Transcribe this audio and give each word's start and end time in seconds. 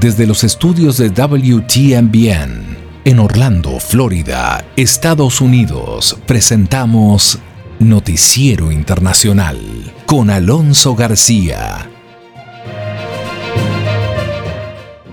Desde 0.00 0.28
los 0.28 0.44
estudios 0.44 0.96
de 0.96 1.08
WTMBN 1.08 2.76
en 3.04 3.18
Orlando, 3.18 3.80
Florida, 3.80 4.64
Estados 4.76 5.40
Unidos, 5.40 6.16
presentamos 6.24 7.40
Noticiero 7.80 8.70
Internacional 8.70 9.58
con 10.06 10.30
Alonso 10.30 10.94
García. 10.94 11.90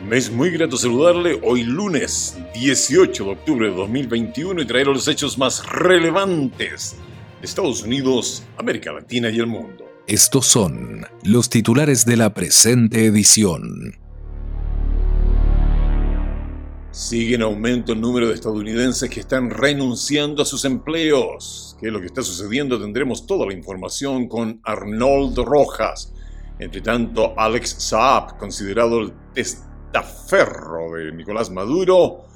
Me 0.08 0.18
es 0.18 0.32
muy 0.32 0.52
grato 0.52 0.78
saludarle 0.78 1.40
hoy 1.42 1.64
lunes 1.64 2.38
18 2.54 3.24
de 3.24 3.32
octubre 3.32 3.70
de 3.72 3.76
2021 3.76 4.62
y 4.62 4.66
traer 4.68 4.86
los 4.86 5.08
hechos 5.08 5.36
más 5.40 5.66
relevantes 5.66 6.96
de 7.42 7.48
Estados 7.48 7.82
Unidos, 7.82 8.44
América 8.60 8.92
Latina 8.92 9.32
y 9.32 9.40
el 9.40 9.48
mundo. 9.48 9.84
Estos 10.06 10.46
son 10.46 11.08
los 11.24 11.50
titulares 11.50 12.06
de 12.06 12.18
la 12.18 12.36
presente 12.36 13.08
edición. 13.08 14.05
Sigue 16.96 17.36
en 17.36 17.42
aumento 17.42 17.92
el 17.92 18.00
número 18.00 18.30
de 18.30 18.36
estadounidenses 18.36 19.10
que 19.10 19.20
están 19.20 19.50
renunciando 19.50 20.42
a 20.42 20.46
sus 20.46 20.64
empleos. 20.64 21.76
¿Qué 21.78 21.88
es 21.88 21.94
lo 21.94 22.00
que 22.00 22.06
está 22.06 22.22
sucediendo? 22.22 22.80
Tendremos 22.80 23.28
toda 23.28 23.46
la 23.46 23.54
información 23.54 24.30
con 24.30 24.62
Arnold 24.64 25.38
Rojas. 25.40 26.14
Entre 26.58 26.80
tanto, 26.80 27.38
Alex 27.38 27.76
Saab, 27.80 28.38
considerado 28.38 29.02
el 29.02 29.14
testaferro 29.34 30.94
de 30.96 31.12
Nicolás 31.12 31.52
Maduro, 31.52 32.28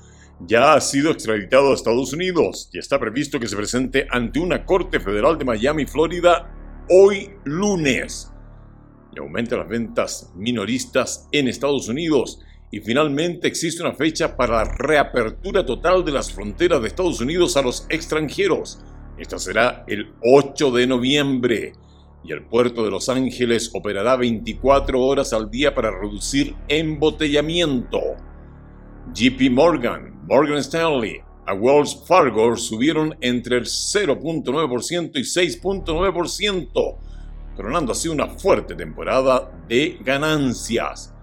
ya 0.42 0.74
ha 0.74 0.82
sido 0.82 1.12
extraditado 1.12 1.72
a 1.72 1.76
Estados 1.76 2.12
Unidos 2.12 2.70
y 2.74 2.80
está 2.80 3.00
previsto 3.00 3.40
que 3.40 3.48
se 3.48 3.56
presente 3.56 4.08
ante 4.12 4.42
una 4.42 4.66
corte 4.66 5.00
federal 5.00 5.38
de 5.38 5.46
Miami, 5.46 5.86
Florida, 5.86 6.54
hoy 6.90 7.32
lunes. 7.46 8.30
Y 9.16 9.20
aumenta 9.20 9.56
las 9.56 9.70
ventas 9.70 10.34
minoristas 10.36 11.30
en 11.32 11.48
Estados 11.48 11.88
Unidos 11.88 12.42
y 12.72 12.80
finalmente 12.82 13.48
existe 13.48 13.82
una 13.82 13.94
fecha 13.94 14.36
para 14.36 14.64
la 14.64 14.66
reapertura 14.66 15.66
total 15.66 16.06
de 16.06 16.12
las 16.12 16.32
fronteras 16.32 16.82
de 16.82 16.88
Estados 16.88 17.20
Unidos 17.20 17.58
a 17.58 17.62
los 17.62 17.86
extranjeros. 17.90 18.80
Esta 19.18 19.40
será 19.40 19.84
el 19.88 20.14
8 20.24 20.72
de 20.72 20.88
noviembre 20.88 21.74
y 22.24 22.32
el 22.32 22.44
puerto 22.44 22.84
de 22.84 22.92
Los 22.92 23.10
Ángeles 23.10 23.72
operará 23.74 24.16
24 24.18 25.02
horas 25.02 25.34
al 25.34 25.50
día 25.50 25.74
para 25.74 25.90
reducir 25.92 26.56
embotellamiento. 26.68 28.00
JP 29.14 29.52
Morgan, 29.52 30.26
Morgan 30.28 30.58
Stanley, 30.58 31.22
a 31.48 31.54
Wells 31.56 32.04
Fargo 32.06 32.56
subieron 32.56 33.16
entre 33.22 33.58
el 33.58 33.66
0.9% 33.66 35.12
y 35.16 35.22
6.9%, 35.22 36.98
coronando 37.56 37.92
así 37.94 38.08
una 38.08 38.28
fuerte 38.28 38.76
temporada 38.76 39.52
de 39.68 39.98
ganancias. 40.04 41.16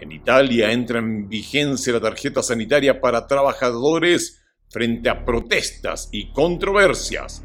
En 0.00 0.12
Italia 0.12 0.72
entra 0.72 0.98
en 0.98 1.28
vigencia 1.28 1.92
la 1.92 2.00
tarjeta 2.00 2.42
sanitaria 2.42 3.02
para 3.02 3.26
trabajadores 3.26 4.42
frente 4.70 5.10
a 5.10 5.24
protestas 5.26 6.08
y 6.10 6.32
controversias. 6.32 7.42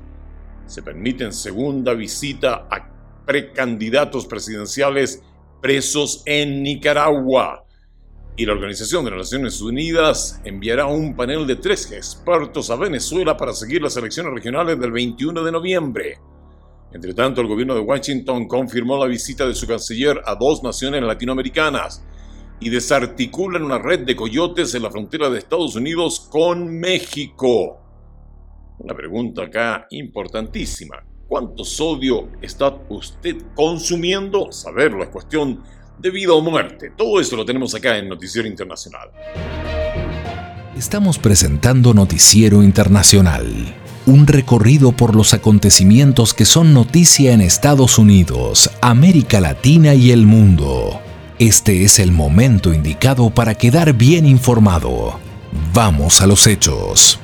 Se 0.65 0.81
permiten 0.81 1.33
segunda 1.33 1.93
visita 1.93 2.67
a 2.71 3.23
precandidatos 3.25 4.25
presidenciales 4.25 5.21
presos 5.61 6.23
en 6.25 6.63
Nicaragua. 6.63 7.65
Y 8.37 8.45
la 8.45 8.53
Organización 8.53 9.03
de 9.03 9.11
las 9.11 9.19
Naciones 9.19 9.61
Unidas 9.61 10.39
enviará 10.45 10.85
un 10.85 11.15
panel 11.15 11.45
de 11.47 11.57
tres 11.57 11.91
expertos 11.91 12.69
a 12.69 12.77
Venezuela 12.77 13.35
para 13.35 13.53
seguir 13.53 13.81
las 13.81 13.97
elecciones 13.97 14.33
regionales 14.33 14.79
del 14.79 14.91
21 14.91 15.43
de 15.43 15.51
noviembre. 15.51 16.19
Entre 16.93 17.13
tanto, 17.13 17.41
el 17.41 17.47
gobierno 17.47 17.75
de 17.75 17.81
Washington 17.81 18.47
confirmó 18.47 18.97
la 18.97 19.07
visita 19.07 19.45
de 19.45 19.55
su 19.55 19.67
canciller 19.67 20.21
a 20.25 20.35
dos 20.35 20.63
naciones 20.63 21.03
latinoamericanas, 21.03 22.05
y 22.59 22.69
desarticulan 22.69 23.63
una 23.63 23.77
red 23.77 24.01
de 24.01 24.15
coyotes 24.15 24.73
en 24.75 24.83
la 24.83 24.91
frontera 24.91 25.29
de 25.29 25.39
Estados 25.39 25.75
Unidos 25.75 26.27
con 26.31 26.79
México. 26.79 27.81
Una 28.79 28.93
pregunta 28.93 29.43
acá 29.43 29.87
importantísima. 29.91 31.03
¿Cuánto 31.27 31.65
sodio 31.65 32.29
está 32.41 32.77
usted 32.89 33.37
consumiendo? 33.55 34.51
Saberlo 34.51 35.03
es 35.03 35.09
cuestión 35.09 35.63
de 35.97 36.09
vida 36.09 36.33
o 36.33 36.41
muerte. 36.41 36.91
Todo 36.95 37.19
eso 37.19 37.35
lo 37.35 37.45
tenemos 37.45 37.73
acá 37.73 37.97
en 37.97 38.09
Noticiero 38.09 38.47
Internacional. 38.47 39.09
Estamos 40.77 41.17
presentando 41.17 41.93
Noticiero 41.93 42.61
Internacional, 42.61 43.47
un 44.05 44.27
recorrido 44.27 44.91
por 44.91 45.15
los 45.15 45.33
acontecimientos 45.33 46.33
que 46.33 46.43
son 46.43 46.73
noticia 46.73 47.31
en 47.31 47.39
Estados 47.39 47.97
Unidos, 47.97 48.69
América 48.81 49.39
Latina 49.39 49.93
y 49.93 50.11
el 50.11 50.25
mundo. 50.25 51.04
Este 51.37 51.83
es 51.83 51.99
el 51.99 52.13
momento 52.13 52.73
indicado 52.73 53.29
para 53.29 53.55
quedar 53.55 53.91
bien 53.91 54.25
informado. 54.25 55.19
Vamos 55.73 56.21
a 56.21 56.27
los 56.27 56.47
hechos. 56.47 57.19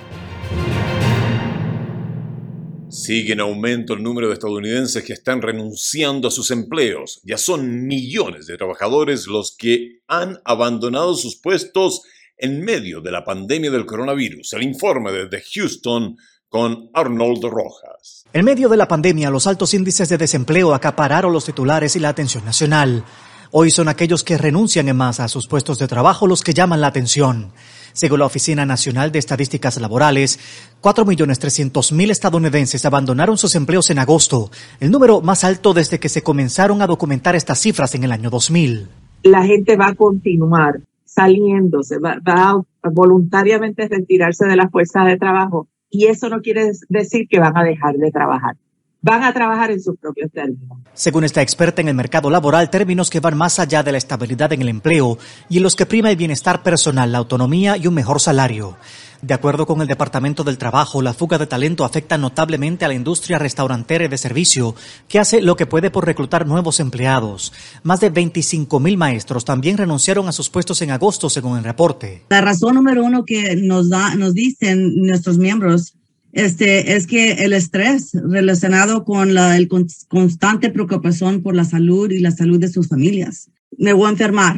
Sigue 2.89 3.31
en 3.31 3.39
aumento 3.39 3.93
el 3.93 4.03
número 4.03 4.27
de 4.27 4.33
estadounidenses 4.33 5.05
que 5.05 5.13
están 5.13 5.41
renunciando 5.41 6.27
a 6.27 6.31
sus 6.31 6.51
empleos. 6.51 7.21
Ya 7.23 7.37
son 7.37 7.87
millones 7.87 8.47
de 8.47 8.57
trabajadores 8.57 9.27
los 9.27 9.55
que 9.57 10.01
han 10.09 10.41
abandonado 10.43 11.15
sus 11.15 11.37
puestos 11.37 12.01
en 12.35 12.65
medio 12.65 12.99
de 12.99 13.11
la 13.11 13.23
pandemia 13.23 13.71
del 13.71 13.85
coronavirus. 13.85 14.51
El 14.51 14.63
informe 14.63 15.13
desde 15.13 15.41
Houston 15.53 16.17
con 16.49 16.89
Arnold 16.93 17.45
Rojas. 17.45 18.25
En 18.33 18.43
medio 18.43 18.67
de 18.67 18.75
la 18.75 18.89
pandemia, 18.89 19.29
los 19.29 19.47
altos 19.47 19.73
índices 19.73 20.09
de 20.09 20.17
desempleo 20.17 20.73
acapararon 20.73 21.31
los 21.31 21.45
titulares 21.45 21.95
y 21.95 21.99
la 21.99 22.09
atención 22.09 22.43
nacional. 22.43 23.05
Hoy 23.53 23.69
son 23.69 23.89
aquellos 23.89 24.23
que 24.23 24.37
renuncian 24.37 24.87
en 24.87 24.95
masa 24.95 25.25
a 25.25 25.27
sus 25.27 25.45
puestos 25.45 25.77
de 25.77 25.89
trabajo 25.89 26.25
los 26.25 26.41
que 26.41 26.53
llaman 26.53 26.79
la 26.79 26.87
atención. 26.87 27.51
Según 27.91 28.19
la 28.19 28.25
Oficina 28.25 28.65
Nacional 28.65 29.11
de 29.11 29.19
Estadísticas 29.19 29.77
Laborales, 29.81 30.39
4.300.000 30.81 32.11
estadounidenses 32.11 32.85
abandonaron 32.85 33.37
sus 33.37 33.53
empleos 33.55 33.89
en 33.89 33.99
agosto, 33.99 34.49
el 34.79 34.89
número 34.89 35.19
más 35.19 35.43
alto 35.43 35.73
desde 35.73 35.99
que 35.99 36.07
se 36.07 36.23
comenzaron 36.23 36.81
a 36.81 36.87
documentar 36.87 37.35
estas 37.35 37.59
cifras 37.59 37.93
en 37.93 38.05
el 38.05 38.13
año 38.13 38.29
2000. 38.29 38.87
La 39.23 39.43
gente 39.43 39.75
va 39.75 39.87
a 39.87 39.95
continuar 39.95 40.79
saliéndose, 41.03 41.99
va, 41.99 42.19
va 42.25 42.51
a 42.51 42.89
voluntariamente 42.89 43.85
retirarse 43.89 44.45
de 44.45 44.55
las 44.55 44.71
fuerzas 44.71 45.07
de 45.07 45.17
trabajo 45.17 45.67
y 45.89 46.05
eso 46.05 46.29
no 46.29 46.39
quiere 46.39 46.71
decir 46.87 47.27
que 47.29 47.41
van 47.41 47.57
a 47.57 47.65
dejar 47.65 47.95
de 47.95 48.11
trabajar 48.11 48.55
van 49.01 49.23
a 49.23 49.33
trabajar 49.33 49.71
en 49.71 49.81
sus 49.81 49.97
propios 49.97 50.31
términos. 50.31 50.77
Según 50.93 51.23
esta 51.23 51.41
experta 51.41 51.81
en 51.81 51.87
el 51.87 51.95
mercado 51.95 52.29
laboral, 52.29 52.69
términos 52.69 53.09
que 53.09 53.19
van 53.19 53.37
más 53.37 53.59
allá 53.59 53.81
de 53.81 53.91
la 53.91 53.97
estabilidad 53.97 54.53
en 54.53 54.61
el 54.61 54.69
empleo 54.69 55.17
y 55.49 55.57
en 55.57 55.63
los 55.63 55.75
que 55.75 55.85
prima 55.85 56.11
el 56.11 56.17
bienestar 56.17 56.63
personal, 56.63 57.11
la 57.11 57.17
autonomía 57.17 57.77
y 57.77 57.87
un 57.87 57.93
mejor 57.93 58.19
salario. 58.19 58.77
De 59.21 59.35
acuerdo 59.35 59.67
con 59.67 59.81
el 59.81 59.87
Departamento 59.87 60.43
del 60.43 60.57
Trabajo, 60.57 61.01
la 61.01 61.13
fuga 61.13 61.37
de 61.37 61.45
talento 61.45 61.85
afecta 61.85 62.17
notablemente 62.17 62.85
a 62.85 62.87
la 62.87 62.95
industria 62.95 63.37
restaurantera 63.37 64.05
y 64.05 64.07
de 64.07 64.17
servicio, 64.17 64.73
que 65.07 65.19
hace 65.19 65.41
lo 65.41 65.55
que 65.55 65.67
puede 65.67 65.91
por 65.91 66.07
reclutar 66.07 66.47
nuevos 66.47 66.79
empleados. 66.79 67.53
Más 67.83 67.99
de 67.99 68.09
25 68.09 68.79
mil 68.79 68.97
maestros 68.97 69.45
también 69.45 69.77
renunciaron 69.77 70.27
a 70.27 70.31
sus 70.31 70.49
puestos 70.49 70.81
en 70.81 70.89
agosto, 70.89 71.29
según 71.29 71.57
el 71.57 71.63
reporte. 71.63 72.23
La 72.29 72.41
razón 72.41 72.73
número 72.75 73.03
uno 73.03 73.23
que 73.23 73.55
nos, 73.55 73.89
da, 73.89 74.15
nos 74.15 74.33
dicen 74.33 74.95
nuestros 74.95 75.37
miembros 75.37 75.93
este, 76.33 76.95
es 76.95 77.07
que 77.07 77.33
el 77.43 77.53
estrés 77.53 78.11
relacionado 78.13 79.03
con 79.03 79.33
la 79.33 79.57
el 79.57 79.67
constante 80.07 80.69
preocupación 80.69 81.41
por 81.41 81.55
la 81.55 81.65
salud 81.65 82.09
y 82.11 82.19
la 82.19 82.31
salud 82.31 82.59
de 82.59 82.69
sus 82.69 82.87
familias. 82.87 83.49
Me 83.77 83.93
voy 83.93 84.07
a 84.07 84.11
enfermar. 84.11 84.57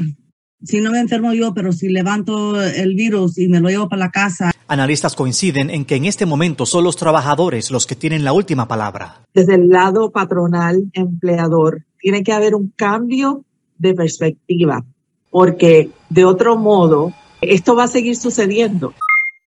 Si 0.63 0.79
no 0.79 0.91
me 0.91 0.99
enfermo 0.99 1.33
yo, 1.33 1.53
pero 1.53 1.73
si 1.73 1.89
levanto 1.89 2.61
el 2.61 2.95
virus 2.95 3.37
y 3.37 3.47
me 3.49 3.59
lo 3.59 3.69
llevo 3.69 3.89
para 3.89 4.05
la 4.05 4.11
casa. 4.11 4.51
Analistas 4.67 5.15
coinciden 5.15 5.69
en 5.69 5.83
que 5.83 5.95
en 5.95 6.05
este 6.05 6.25
momento 6.25 6.65
son 6.65 6.85
los 6.85 6.95
trabajadores 6.95 7.69
los 7.69 7.85
que 7.85 7.95
tienen 7.95 8.23
la 8.23 8.31
última 8.31 8.67
palabra. 8.67 9.25
Desde 9.33 9.55
el 9.55 9.67
lado 9.67 10.11
patronal, 10.11 10.89
empleador, 10.93 11.83
tiene 11.99 12.23
que 12.23 12.31
haber 12.31 12.55
un 12.55 12.71
cambio 12.75 13.43
de 13.77 13.93
perspectiva, 13.93 14.85
porque 15.29 15.89
de 16.09 16.23
otro 16.23 16.57
modo, 16.57 17.11
esto 17.41 17.75
va 17.75 17.83
a 17.83 17.87
seguir 17.89 18.15
sucediendo. 18.15 18.93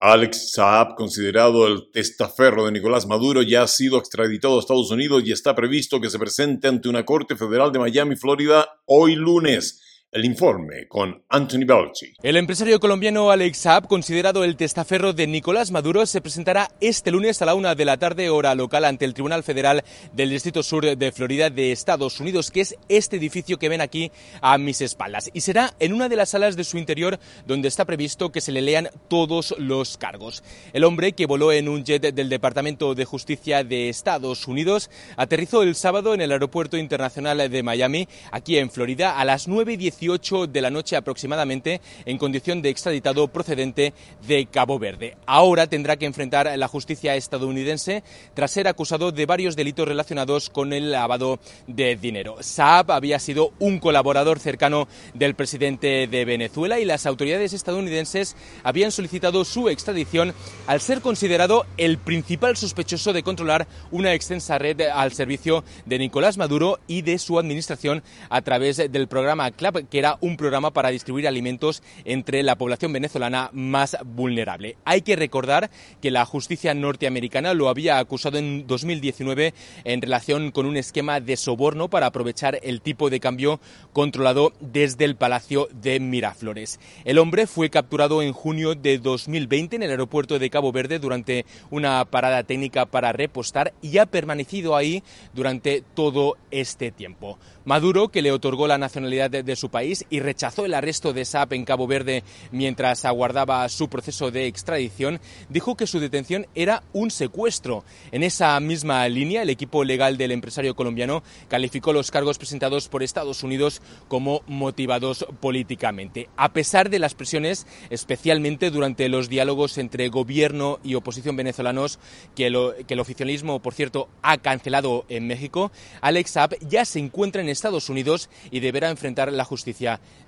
Alex 0.09 0.53
Saab, 0.53 0.95
considerado 0.95 1.67
el 1.67 1.91
testaferro 1.91 2.65
de 2.65 2.71
Nicolás 2.71 3.09
Maduro, 3.09 3.43
ya 3.43 3.65
ha 3.65 3.67
sido 3.67 3.99
extraditado 3.99 4.57
a 4.57 4.61
Estados 4.61 4.93
Unidos 4.93 5.25
y 5.27 5.33
está 5.33 5.57
previsto 5.57 6.01
que 6.01 6.11
se 6.11 6.19
presente 6.21 6.69
ante 6.69 6.89
una 6.89 7.05
corte 7.05 7.35
federal 7.35 7.73
de 7.73 7.81
Miami, 7.81 8.15
Florida, 8.15 8.69
hoy 8.85 9.17
lunes. 9.17 9.83
El 10.17 10.25
informe 10.25 10.89
con 10.89 11.23
Anthony 11.29 11.67
Belchi. 11.67 12.15
El 12.23 12.39
empresario 12.39 12.81
colombiano 12.81 13.31
Alex 13.31 13.59
Saab, 13.59 13.87
considerado 13.87 14.45
el 14.45 14.57
testaferro 14.57 15.13
de 15.13 15.27
Nicolás 15.27 15.71
Maduro, 15.71 16.07
se 16.07 16.23
presentará 16.23 16.71
este 16.81 17.11
lunes 17.11 17.43
a 17.43 17.45
la 17.45 17.55
una 17.55 17.75
de 17.75 17.85
la 17.85 17.99
tarde, 17.99 18.31
hora 18.31 18.55
local, 18.55 18.87
ante 18.87 19.05
el 19.05 19.13
Tribunal 19.13 19.43
Federal 19.43 19.85
del 20.15 20.31
Distrito 20.31 20.63
Sur 20.63 20.97
de 20.97 21.13
Florida 21.13 21.51
de 21.51 21.71
Estados 21.71 22.19
Unidos, 22.19 22.51
que 22.51 22.63
es 22.63 22.77
este 22.89 23.17
edificio 23.17 23.59
que 23.59 23.69
ven 23.69 23.83
aquí 23.83 24.11
a 24.41 24.57
mis 24.57 24.81
espaldas. 24.81 25.29
Y 25.35 25.43
será 25.43 25.75
en 25.81 25.93
una 25.93 26.09
de 26.09 26.17
las 26.17 26.31
salas 26.31 26.57
de 26.57 26.65
su 26.65 26.79
interior 26.79 27.19
donde 27.47 27.69
está 27.69 27.85
previsto 27.85 28.33
que 28.33 28.41
se 28.41 28.53
le 28.53 28.63
lean 28.63 28.89
todos 29.09 29.55
los 29.59 29.99
cargos. 29.99 30.43
El 30.73 30.85
hombre, 30.85 31.13
que 31.13 31.27
voló 31.27 31.53
en 31.53 31.69
un 31.69 31.85
jet 31.85 32.15
del 32.15 32.31
Departamento 32.31 32.95
de 32.95 33.05
Justicia 33.05 33.65
de 33.65 33.91
Estados 33.91 34.49
Unidos, 34.49 34.89
aterrizó 35.19 35.63
el 35.63 35.75
sábado 35.75 36.15
en 36.15 36.23
el 36.23 36.33
Aeropuerto 36.33 36.79
Internacional 36.79 37.51
de 37.51 37.63
Miami, 37.63 38.09
aquí 38.31 38.57
en 38.57 38.71
Florida, 38.71 39.21
a 39.21 39.27
las 39.27 39.47
9.18 39.47 39.77
18 39.77 40.06
de 40.07 40.61
la 40.61 40.71
noche 40.71 40.97
aproximadamente 40.97 41.81
en 42.05 42.17
condición 42.17 42.63
de 42.63 42.69
extraditado 42.69 43.27
procedente 43.29 43.93
de 44.27 44.47
Cabo 44.47 44.79
Verde. 44.79 45.17
Ahora 45.27 45.67
tendrá 45.67 45.97
que 45.97 46.07
enfrentar 46.07 46.51
la 46.57 46.69
justicia 46.69 47.17
estadounidense 47.17 48.05
tras 48.35 48.53
ser 48.53 48.69
acusado 48.69 49.11
de 49.11 49.27
varios 49.27 49.57
delitos 49.57 49.89
relacionados 49.89 50.49
con 50.49 50.73
el 50.73 50.93
lavado 50.93 51.41
de 51.67 51.97
dinero. 51.97 52.37
Saab 52.41 52.93
había 52.93 53.19
sido 53.19 53.53
un 53.59 53.81
colaborador 53.81 54.39
cercano 54.39 54.87
del 55.13 55.35
presidente 55.35 56.07
de 56.07 56.25
Venezuela 56.25 56.79
y 56.79 56.85
las 56.85 57.05
autoridades 57.05 57.53
estadounidenses 57.53 58.37
habían 58.63 58.93
solicitado 58.93 59.45
su 59.45 59.69
extradición 59.69 60.35
al 60.69 60.81
ser 60.81 61.01
considerado 61.01 61.67
el 61.79 61.99
principal 61.99 62.57
sospechoso 62.57 63.13
de 63.13 63.25
controlar 63.25 63.67
una 63.91 64.15
extensa 64.15 64.59
red 64.59 64.81
al 64.83 65.13
servicio 65.13 65.65
de 65.85 65.99
Nicolás 65.99 66.39
Maduro 66.39 66.79
y 66.87 67.03
de 67.03 67.19
su 67.19 67.39
administración 67.39 68.03
a 68.31 68.43
través 68.43 68.77
del 68.77 69.09
programa 69.09 69.51
CLAP, 69.51 69.89
que 69.89 69.96
era 69.99 70.19
un 70.21 70.37
programa 70.37 70.73
para 70.73 70.91
distribuir 70.91 71.27
alimentos 71.27 71.83
entre 72.05 72.43
la 72.43 72.57
población 72.57 72.93
venezolana 72.93 73.51
más 73.53 73.97
vulnerable. 74.05 74.77
Hay 74.85 75.03
que 75.03 75.17
recordar 75.17 75.71
que 76.01 76.11
la 76.11 76.25
justicia 76.25 76.75
norteamericana 76.75 77.55
lo 77.55 77.69
había 77.69 77.99
acusado 77.99 78.39
en 78.39 78.67
2019 78.67 79.55
en 79.85 80.03
relación 80.03 80.51
con 80.51 80.67
un 80.67 80.77
esquema 80.77 81.21
de 81.21 81.37
soborno 81.37 81.89
para 81.89 82.07
aprovechar 82.07 82.59
el 82.63 82.81
tipo 82.81 83.11
de 83.11 83.21
cambio 83.21 83.61
controlado 83.93 84.53
desde 84.61 85.05
el 85.05 85.17
Palacio 85.17 85.69
de 85.73 86.01
Miraflores. 86.01 86.81
El 87.05 87.19
hombre 87.19 87.47
fue 87.47 87.71
capturado 87.71 88.23
en 88.23 88.33
junio 88.33 88.75
de 88.75 88.99
2020 88.99 89.77
en 89.77 89.83
el 89.83 89.91
aeropuerto 89.91 90.39
de 90.39 90.51
Cabo 90.51 90.73
Verde 90.73 90.99
durante 90.99 91.47
una 91.71 92.05
parada 92.05 92.43
técnica 92.43 92.87
para 92.87 93.13
repostar 93.13 93.73
y 93.83 93.99
ha 93.99 94.07
permanecido 94.07 94.77
ahí 94.77 95.03
durante 95.35 95.83
todo 95.95 96.37
este 96.51 96.91
tiempo. 96.91 97.39
Maduro, 97.65 98.09
que 98.11 98.23
le 98.23 98.31
otorgó 98.31 98.69
la 98.69 98.79
nacionalidad 98.79 99.29
de, 99.29 99.57
su 99.57 99.71
país 99.77 100.07
y 100.09 100.21
rechazó 100.21 100.65
el 100.65 100.73
arresto 100.73 101.13
de 101.13 101.27
Saab 101.27 101.53
en 101.53 101.67
Cabo 101.67 101.87
Verde 101.87 102.25
mientras 102.51 103.05
aguardaba 103.05 103.69
su 103.69 103.91
proceso 103.91 104.31
de 104.31 104.47
extradición, 104.47 105.21
dijo 105.51 105.77
que 105.77 105.87
su 105.87 106.01
detención 106.01 106.47
era 106.55 106.83
un 106.95 107.11
secuestro. 107.11 107.85
En 108.11 108.23
esa 108.23 108.59
misma 108.59 109.07
línea, 109.07 109.43
el 109.43 109.51
equipo 109.51 109.85
legal 109.85 110.17
del 110.17 110.33
empresario 110.33 110.75
colombiano 110.75 111.23
calificó 111.49 111.93
los 111.93 112.11
cargos 112.11 112.39
presentados 112.39 112.89
por 112.89 113.03
Estados 113.03 113.43
Unidos 113.43 113.83
como 114.09 114.41
motivados 114.47 115.27
políticamente. 115.41 116.31
A 116.39 116.55
pesar 116.55 116.89
de 116.89 116.99
las 116.99 117.13
presiones, 117.13 117.67
especialmente 117.91 118.71
durante 118.71 119.11
los 119.11 119.29
diálogos 119.29 119.77
entre 119.77 120.09
gobierno 120.09 120.79
y 120.85 120.95
oposición 120.95 121.37
venezolanos, 121.37 121.99
que, 122.35 122.51
que 122.89 122.95
el 122.95 123.01
oficialismo, 123.01 123.61
por 123.61 123.75
cierto, 123.75 124.09
ha 124.23 124.39
cancelado 124.39 125.05
en 125.11 125.27
México, 125.27 125.71
Alex 126.01 126.31
Saab 126.31 126.57
ya 126.67 126.87
se 126.87 126.99
encuentra 126.99 127.43
en 127.43 127.51
Estados 127.51 127.91
Unidos 127.91 128.31
y 128.51 128.61
deberá 128.61 128.89
enfrentar 128.89 129.31
la 129.31 129.45
justicia 129.45 129.66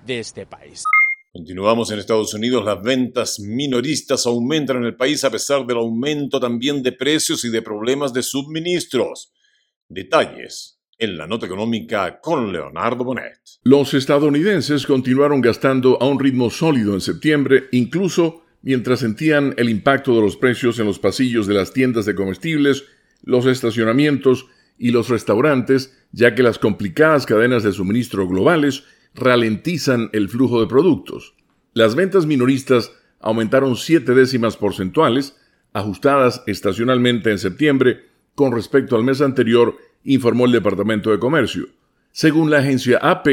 de 0.05 0.19
este 0.19 0.45
país. 0.45 0.83
Continuamos 1.31 1.89
en 1.91 1.99
Estados 1.99 2.33
Unidos, 2.33 2.65
las 2.65 2.81
ventas 2.81 3.39
minoristas 3.39 4.25
aumentan 4.25 4.77
en 4.77 4.83
el 4.83 4.95
país 4.97 5.23
a 5.23 5.31
pesar 5.31 5.65
del 5.65 5.77
aumento 5.77 6.41
también 6.41 6.83
de 6.83 6.91
precios 6.91 7.45
y 7.45 7.49
de 7.49 7.61
problemas 7.61 8.11
de 8.11 8.21
suministros. 8.21 9.31
Detalles 9.87 10.79
en 10.97 11.17
la 11.17 11.25
nota 11.25 11.45
económica 11.45 12.19
con 12.19 12.51
Leonardo 12.51 13.05
Bonet. 13.05 13.39
Los 13.63 13.93
estadounidenses 13.93 14.85
continuaron 14.85 15.39
gastando 15.39 15.97
a 16.01 16.05
un 16.05 16.19
ritmo 16.19 16.49
sólido 16.49 16.93
en 16.93 16.99
septiembre, 16.99 17.69
incluso 17.71 18.43
mientras 18.61 18.99
sentían 18.99 19.53
el 19.55 19.69
impacto 19.69 20.13
de 20.15 20.21
los 20.21 20.35
precios 20.35 20.79
en 20.79 20.85
los 20.85 20.99
pasillos 20.99 21.47
de 21.47 21.53
las 21.53 21.71
tiendas 21.71 22.05
de 22.05 22.15
comestibles, 22.15 22.83
los 23.23 23.45
estacionamientos 23.45 24.47
y 24.77 24.91
los 24.91 25.07
restaurantes, 25.07 25.97
ya 26.11 26.35
que 26.35 26.43
las 26.43 26.59
complicadas 26.59 27.25
cadenas 27.25 27.63
de 27.63 27.71
suministro 27.71 28.27
globales 28.27 28.83
ralentizan 29.15 30.09
el 30.13 30.29
flujo 30.29 30.61
de 30.61 30.67
productos. 30.67 31.33
Las 31.73 31.95
ventas 31.95 32.25
minoristas 32.25 32.91
aumentaron 33.19 33.75
siete 33.75 34.13
décimas 34.13 34.57
porcentuales, 34.57 35.35
ajustadas 35.73 36.43
estacionalmente 36.47 37.31
en 37.31 37.37
septiembre 37.37 38.05
con 38.35 38.51
respecto 38.51 38.95
al 38.95 39.03
mes 39.03 39.21
anterior, 39.21 39.77
informó 40.03 40.45
el 40.45 40.51
Departamento 40.51 41.11
de 41.11 41.19
Comercio. 41.19 41.67
Según 42.11 42.49
la 42.49 42.59
agencia 42.59 42.97
AP, 42.97 43.27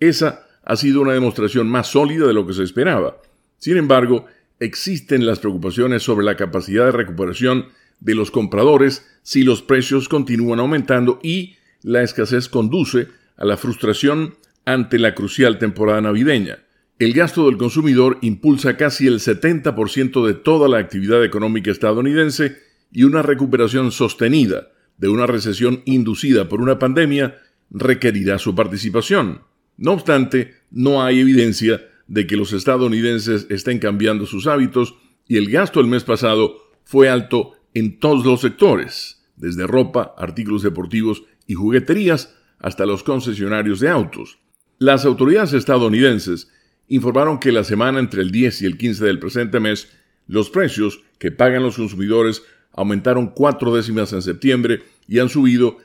esa 0.00 0.46
ha 0.64 0.76
sido 0.76 1.00
una 1.00 1.12
demostración 1.12 1.68
más 1.68 1.88
sólida 1.88 2.26
de 2.26 2.34
lo 2.34 2.46
que 2.46 2.52
se 2.52 2.62
esperaba. 2.62 3.16
Sin 3.56 3.76
embargo, 3.76 4.26
existen 4.60 5.24
las 5.24 5.38
preocupaciones 5.38 6.02
sobre 6.02 6.26
la 6.26 6.36
capacidad 6.36 6.86
de 6.86 6.92
recuperación 6.92 7.68
de 8.00 8.14
los 8.14 8.30
compradores 8.30 9.06
si 9.22 9.42
los 9.42 9.62
precios 9.62 10.08
continúan 10.08 10.60
aumentando 10.60 11.20
y 11.22 11.56
la 11.82 12.02
escasez 12.02 12.48
conduce 12.48 13.08
a 13.36 13.44
la 13.44 13.56
frustración 13.56 14.34
ante 14.68 14.98
la 14.98 15.14
crucial 15.14 15.58
temporada 15.58 16.02
navideña. 16.02 16.58
El 16.98 17.14
gasto 17.14 17.46
del 17.46 17.56
consumidor 17.56 18.18
impulsa 18.20 18.76
casi 18.76 19.06
el 19.06 19.18
70% 19.18 20.26
de 20.26 20.34
toda 20.34 20.68
la 20.68 20.78
actividad 20.78 21.24
económica 21.24 21.70
estadounidense 21.70 22.58
y 22.92 23.04
una 23.04 23.22
recuperación 23.22 23.92
sostenida 23.92 24.68
de 24.98 25.08
una 25.08 25.26
recesión 25.26 25.80
inducida 25.86 26.50
por 26.50 26.60
una 26.60 26.78
pandemia 26.78 27.38
requerirá 27.70 28.38
su 28.38 28.54
participación. 28.54 29.40
No 29.78 29.92
obstante, 29.92 30.56
no 30.70 31.02
hay 31.02 31.20
evidencia 31.20 31.80
de 32.06 32.26
que 32.26 32.36
los 32.36 32.52
estadounidenses 32.52 33.46
estén 33.48 33.78
cambiando 33.78 34.26
sus 34.26 34.46
hábitos 34.46 34.96
y 35.26 35.38
el 35.38 35.50
gasto 35.50 35.80
el 35.80 35.86
mes 35.86 36.04
pasado 36.04 36.56
fue 36.84 37.08
alto 37.08 37.54
en 37.72 37.98
todos 37.98 38.26
los 38.26 38.42
sectores, 38.42 39.24
desde 39.36 39.66
ropa, 39.66 40.14
artículos 40.18 40.62
deportivos 40.62 41.22
y 41.46 41.54
jugueterías 41.54 42.34
hasta 42.58 42.84
los 42.84 43.02
concesionarios 43.02 43.80
de 43.80 43.88
autos. 43.88 44.38
Las 44.80 45.04
autoridades 45.04 45.54
estadounidenses 45.54 46.48
informaron 46.86 47.40
que 47.40 47.50
la 47.50 47.64
semana 47.64 47.98
entre 47.98 48.22
el 48.22 48.30
10 48.30 48.62
y 48.62 48.66
el 48.66 48.78
15 48.78 49.04
del 49.04 49.18
presente 49.18 49.58
mes, 49.58 49.88
los 50.28 50.50
precios 50.50 51.02
que 51.18 51.32
pagan 51.32 51.64
los 51.64 51.76
consumidores 51.76 52.44
aumentaron 52.72 53.32
cuatro 53.34 53.74
décimas 53.74 54.12
en 54.12 54.22
septiembre 54.22 54.84
y 55.08 55.18
han 55.18 55.30
subido 55.30 55.78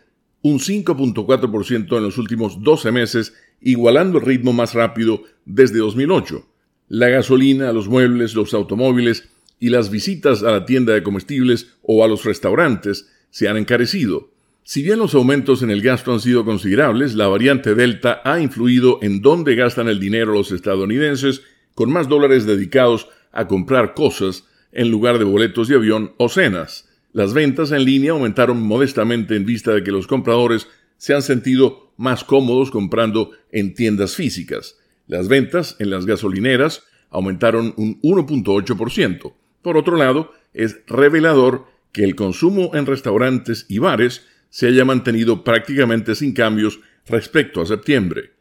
un 0.43 0.59
5.4% 0.59 1.97
en 1.97 2.03
los 2.03 2.19
últimos 2.19 2.61
12 2.61 2.91
meses, 2.91 3.33
igualando 3.61 4.19
el 4.19 4.25
ritmo 4.25 4.53
más 4.53 4.75
rápido 4.75 5.23
desde 5.45 5.79
2008. 5.79 6.45
La 6.89 7.09
gasolina, 7.09 7.73
los 7.73 7.87
muebles, 7.87 8.35
los 8.35 8.53
automóviles 8.53 9.27
y 9.59 9.69
las 9.69 9.89
visitas 9.89 10.43
a 10.43 10.51
la 10.51 10.65
tienda 10.65 10.93
de 10.93 11.01
comestibles 11.01 11.73
o 11.81 12.03
a 12.03 12.07
los 12.07 12.25
restaurantes 12.25 13.09
se 13.31 13.47
han 13.47 13.57
encarecido. 13.57 14.32
Si 14.65 14.81
bien 14.81 14.99
los 14.99 15.13
aumentos 15.13 15.61
en 15.61 15.71
el 15.71 15.81
gasto 15.81 16.13
han 16.13 16.21
sido 16.21 16.45
considerables, 16.45 17.15
la 17.15 17.27
variante 17.27 17.75
Delta 17.75 18.21
ha 18.23 18.39
influido 18.39 18.99
en 19.01 19.21
dónde 19.21 19.55
gastan 19.55 19.89
el 19.89 19.99
dinero 19.99 20.31
los 20.31 20.53
estadounidenses, 20.53 21.41
con 21.75 21.91
más 21.91 22.07
dólares 22.07 22.45
dedicados 22.45 23.09
a 23.33 23.47
comprar 23.47 23.93
cosas 23.93 24.45
en 24.71 24.89
lugar 24.89 25.19
de 25.19 25.25
boletos 25.25 25.67
de 25.67 25.75
avión 25.75 26.13
o 26.17 26.29
cenas. 26.29 26.87
Las 27.11 27.33
ventas 27.33 27.71
en 27.71 27.83
línea 27.83 28.11
aumentaron 28.11 28.61
modestamente 28.61 29.35
en 29.35 29.45
vista 29.45 29.73
de 29.73 29.83
que 29.83 29.91
los 29.91 30.07
compradores 30.07 30.67
se 30.97 31.13
han 31.13 31.23
sentido 31.23 31.91
más 31.97 32.23
cómodos 32.23 32.71
comprando 32.71 33.31
en 33.51 33.73
tiendas 33.73 34.15
físicas. 34.15 34.77
Las 35.07 35.27
ventas 35.27 35.75
en 35.79 35.89
las 35.89 36.05
gasolineras 36.05 36.85
aumentaron 37.09 37.73
un 37.75 38.01
1.8%. 38.01 39.33
Por 39.61 39.77
otro 39.77 39.97
lado, 39.97 40.31
es 40.53 40.79
revelador 40.87 41.65
que 41.91 42.05
el 42.05 42.15
consumo 42.15 42.71
en 42.73 42.85
restaurantes 42.85 43.65
y 43.67 43.79
bares 43.79 44.25
se 44.53 44.67
haya 44.67 44.85
mantenido 44.85 45.43
prácticamente 45.43 46.13
sin 46.13 46.31
cambios 46.31 46.79
respecto 47.07 47.59
a 47.59 47.65
septiembre. 47.65 48.33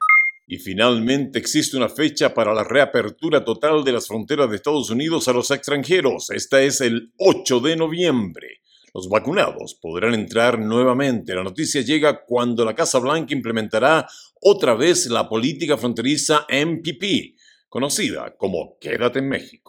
Y 0.47 0.59
finalmente 0.59 1.39
existe 1.39 1.79
una 1.79 1.89
fecha 1.89 2.35
para 2.35 2.53
la 2.53 2.65
reapertura 2.65 3.43
total 3.43 3.83
de 3.83 3.93
las 3.93 4.09
fronteras 4.09 4.51
de 4.51 4.57
Estados 4.57 4.91
Unidos 4.91 5.27
a 5.29 5.33
los 5.33 5.51
extranjeros. 5.51 6.29
Esta 6.29 6.61
es 6.61 6.83
el 6.83 7.15
8 7.17 7.61
de 7.61 7.77
noviembre. 7.77 8.61
Los 8.93 9.09
vacunados 9.09 9.79
podrán 9.81 10.13
entrar 10.13 10.59
nuevamente. 10.59 11.35
La 11.35 11.45
noticia 11.45 11.81
llega 11.81 12.27
cuando 12.27 12.63
la 12.67 12.75
Casa 12.75 12.99
Blanca 12.99 13.33
implementará 13.33 14.07
otra 14.43 14.75
vez 14.75 15.07
la 15.07 15.31
política 15.31 15.79
fronteriza 15.79 16.45
MPP, 16.51 17.39
conocida 17.71 18.37
como 18.37 18.77
Quédate 18.79 19.21
en 19.21 19.31
México. 19.31 19.62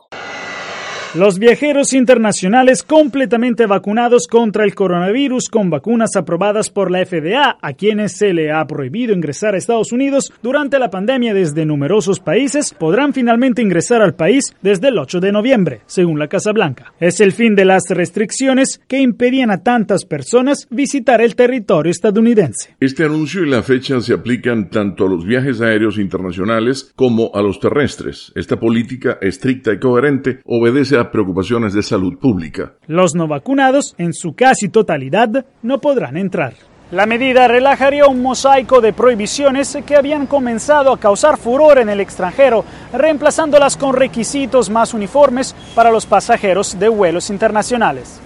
Los 1.16 1.38
viajeros 1.38 1.94
internacionales 1.94 2.82
completamente 2.82 3.68
vacunados 3.68 4.26
contra 4.28 4.64
el 4.64 4.74
coronavirus 4.74 5.48
con 5.48 5.70
vacunas 5.70 6.16
aprobadas 6.16 6.72
por 6.72 6.90
la 6.90 7.06
FDA, 7.06 7.56
a 7.62 7.74
quienes 7.74 8.18
se 8.18 8.34
le 8.34 8.52
ha 8.52 8.66
prohibido 8.66 9.14
ingresar 9.14 9.54
a 9.54 9.60
Estados 9.60 9.92
Unidos 9.92 10.34
durante 10.42 10.80
la 10.80 10.90
pandemia 10.90 11.36
desde 11.36 11.68
numerosos 11.68 12.20
países, 12.20 12.74
podrán 12.74 13.14
finalmente 13.14 13.62
ingresar 13.62 14.02
al 14.02 14.16
país 14.16 14.56
desde 14.64 14.88
el 14.88 14.98
8 14.98 15.20
de 15.20 15.32
noviembre, 15.32 15.82
según 15.86 16.18
la 16.18 16.30
Casa 16.30 16.52
Blanca. 16.52 16.96
Es 17.00 17.20
el 17.20 17.32
fin 17.32 17.54
de 17.54 17.66
las 17.66 17.84
restricciones 17.90 18.82
que 18.88 19.00
impedían 19.00 19.52
a 19.52 19.62
tantas 19.62 20.06
personas 20.06 20.66
visitar 20.72 21.22
el 21.22 21.36
territorio 21.36 21.92
estadounidense. 21.92 22.76
Este 22.80 23.06
anuncio 23.06 23.44
y 23.44 23.50
la 23.52 23.62
fecha 23.62 24.02
se 24.02 24.16
aplican 24.16 24.72
tanto 24.72 25.06
a 25.06 25.10
los 25.10 25.28
viajes 25.28 25.62
aéreos 25.62 26.00
internacionales 26.00 26.92
como 26.96 27.30
a 27.36 27.44
los 27.44 27.60
terrestres. 27.60 28.32
Esta 28.34 28.60
política 28.60 29.20
estricta 29.22 29.72
y 29.72 29.78
coherente 29.78 30.40
obedece 30.46 30.98
a 30.98 31.03
preocupaciones 31.10 31.74
de 31.74 31.84
salud 31.84 32.18
pública. 32.18 32.74
Los 32.88 33.16
no 33.16 33.28
vacunados, 33.28 33.96
en 33.98 34.14
su 34.14 34.34
casi 34.34 34.70
totalidad, 34.70 35.46
no 35.62 35.80
podrán 35.80 36.18
entrar. 36.18 36.54
La 36.92 37.08
medida 37.08 37.48
relajaría 37.48 38.06
un 38.06 38.22
mosaico 38.22 38.80
de 38.80 38.94
prohibiciones 38.94 39.76
que 39.86 39.96
habían 39.96 40.28
comenzado 40.28 40.94
a 40.94 41.00
causar 41.00 41.38
furor 41.38 41.80
en 41.80 41.90
el 41.90 42.00
extranjero, 42.00 42.66
reemplazándolas 42.94 43.78
con 43.78 43.96
requisitos 43.96 44.70
más 44.70 44.94
uniformes 44.94 45.56
para 45.74 45.90
los 45.90 46.06
pasajeros 46.06 46.78
de 46.78 46.90
vuelos 46.90 47.32
internacionales. 47.32 48.22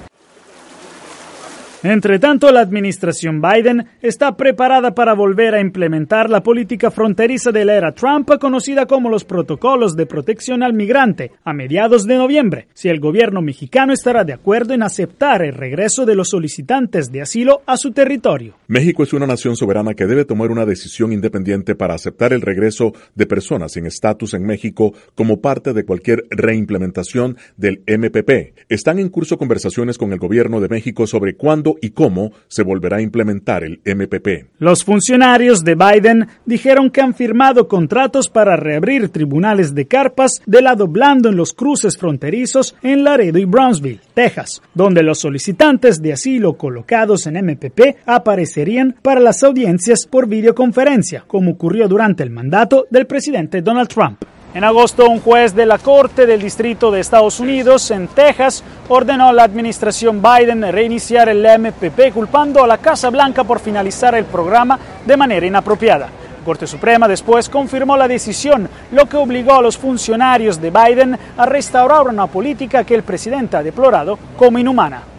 Entre 1.84 2.17
tanto, 2.17 2.51
la 2.51 2.62
administración 2.62 3.39
Biden 3.39 3.86
está 4.01 4.36
preparada 4.36 4.96
para 4.96 5.13
volver 5.13 5.53
a 5.53 5.62
implementar 5.62 6.27
la 6.27 6.41
política 6.41 6.89
fronteriza 6.89 7.51
de 7.51 7.65
la 7.65 7.75
era 7.75 7.91
Trump, 7.91 8.31
conocida 8.39 8.88
como 8.88 9.10
los 9.10 9.24
protocolos 9.24 9.96
de 9.96 10.07
protección 10.07 10.63
al 10.63 10.74
migrante, 10.74 11.34
a 11.43 11.53
mediados 11.53 12.05
de 12.07 12.17
noviembre, 12.17 12.67
si 12.74 12.89
el 12.89 13.00
gobierno 13.00 13.43
mexicano 13.43 13.93
estará 13.93 14.24
de 14.24 14.34
acuerdo 14.34 14.74
en 14.74 14.81
aceptar 14.81 15.43
el 15.43 15.53
regreso 15.53 16.07
de 16.07 16.15
los 16.15 16.29
solicitantes 16.29 17.12
de 17.12 17.22
asilo 17.22 17.62
a 17.67 17.77
su 17.77 17.91
territorio. 17.91 18.55
México 18.67 19.03
es 19.03 19.13
una 19.13 19.27
nación 19.27 19.55
soberana 19.55 19.93
que 19.93 20.07
debe 20.07 20.25
tomar 20.25 20.50
una 20.50 20.65
decisión 20.65 21.13
independiente 21.13 21.75
para 21.75 21.93
aceptar 21.93 22.34
el 22.34 22.41
regreso 22.41 22.93
de 23.13 23.27
personas 23.27 23.74
sin 23.74 23.86
estatus 23.86 24.34
en 24.34 24.43
México 24.43 24.93
como 25.13 25.41
parte 25.41 25.74
de 25.74 25.86
cualquier 25.86 26.25
reimplementación 26.31 27.38
del 27.55 27.84
MPP. 27.86 28.55
Están 28.67 28.98
en 28.98 29.10
curso 29.10 29.38
conversaciones 29.38 30.00
con 30.00 30.12
el 30.12 30.19
gobierno 30.19 30.60
de 30.60 30.69
México 30.69 31.05
sobre 31.05 31.36
cuándo 31.36 31.76
y 31.81 31.91
cómo 31.91 32.31
se 32.48 32.63
volverá 32.63 32.98
a 32.98 33.01
implementar 33.01 33.63
el 33.63 33.79
MPP. 33.86 34.50
Los 34.60 34.84
funcionarios 34.84 35.63
de 35.63 35.75
Biden 35.75 36.27
dijeron 36.46 36.89
que 36.89 37.01
han 37.01 37.13
firmado 37.13 37.67
contratos 37.67 38.29
para 38.29 38.55
reabrir 38.55 39.10
tribunales 39.10 39.74
de 39.75 39.88
carpas 39.88 40.41
de 40.46 40.62
lado 40.62 40.88
blando 40.88 41.29
en 41.29 41.36
los 41.36 41.53
cruces 41.53 41.98
fronterizos 41.98 42.75
en 42.84 43.03
Laredo 43.03 43.38
y 43.39 43.46
Brownsville, 43.46 44.01
Texas, 44.13 44.62
donde 44.74 45.03
los 45.03 45.19
solicitantes 45.19 46.01
de 46.01 46.13
asilo 46.13 46.57
colocados 46.57 47.27
en 47.27 47.36
MPP 47.46 47.98
aparecerían 48.05 48.96
para 49.01 49.19
las 49.19 49.43
audiencias 49.43 50.05
por 50.05 50.27
videoconferencia, 50.27 51.24
como 51.27 51.51
ocurrió 51.51 51.88
durante 51.88 52.24
el 52.24 52.29
mandato 52.29 52.86
del 52.89 53.07
presidente 53.07 53.62
Donald 53.62 53.89
Trump. 53.89 54.24
En 54.57 54.63
agosto, 54.63 55.07
un 55.07 55.19
juez 55.19 55.53
de 55.53 55.67
la 55.67 55.77
Corte 55.77 56.25
del 56.25 56.41
Distrito 56.41 56.89
de 56.89 56.99
Estados 56.99 57.39
Unidos 57.39 57.91
en 57.91 58.07
Texas 58.07 58.63
ordenó 58.89 59.27
a 59.27 59.33
la 59.33 59.43
administración 59.43 60.19
Biden 60.19 60.63
reiniciar 60.71 61.29
el 61.29 61.45
MPP 61.45 62.11
culpando 62.11 62.63
a 62.63 62.67
la 62.67 62.79
Casa 62.79 63.11
Blanca 63.11 63.43
por 63.43 63.59
finalizar 63.59 64.15
el 64.15 64.25
programa 64.25 64.79
de 65.05 65.15
manera 65.15 65.45
inapropiada. 65.45 66.07
La 66.39 66.43
Corte 66.43 66.65
Suprema 66.65 67.07
después 67.07 67.49
confirmó 67.49 67.95
la 67.97 68.07
decisión, 68.07 68.67
lo 68.93 69.05
que 69.07 69.17
obligó 69.17 69.53
a 69.53 69.61
los 69.61 69.77
funcionarios 69.77 70.59
de 70.59 70.71
Biden 70.71 71.19
a 71.37 71.45
restaurar 71.45 72.07
una 72.07 72.25
política 72.25 72.83
que 72.83 72.95
el 72.95 73.03
presidente 73.03 73.57
ha 73.57 73.61
deplorado 73.61 74.17
como 74.35 74.57
inhumana. 74.57 75.16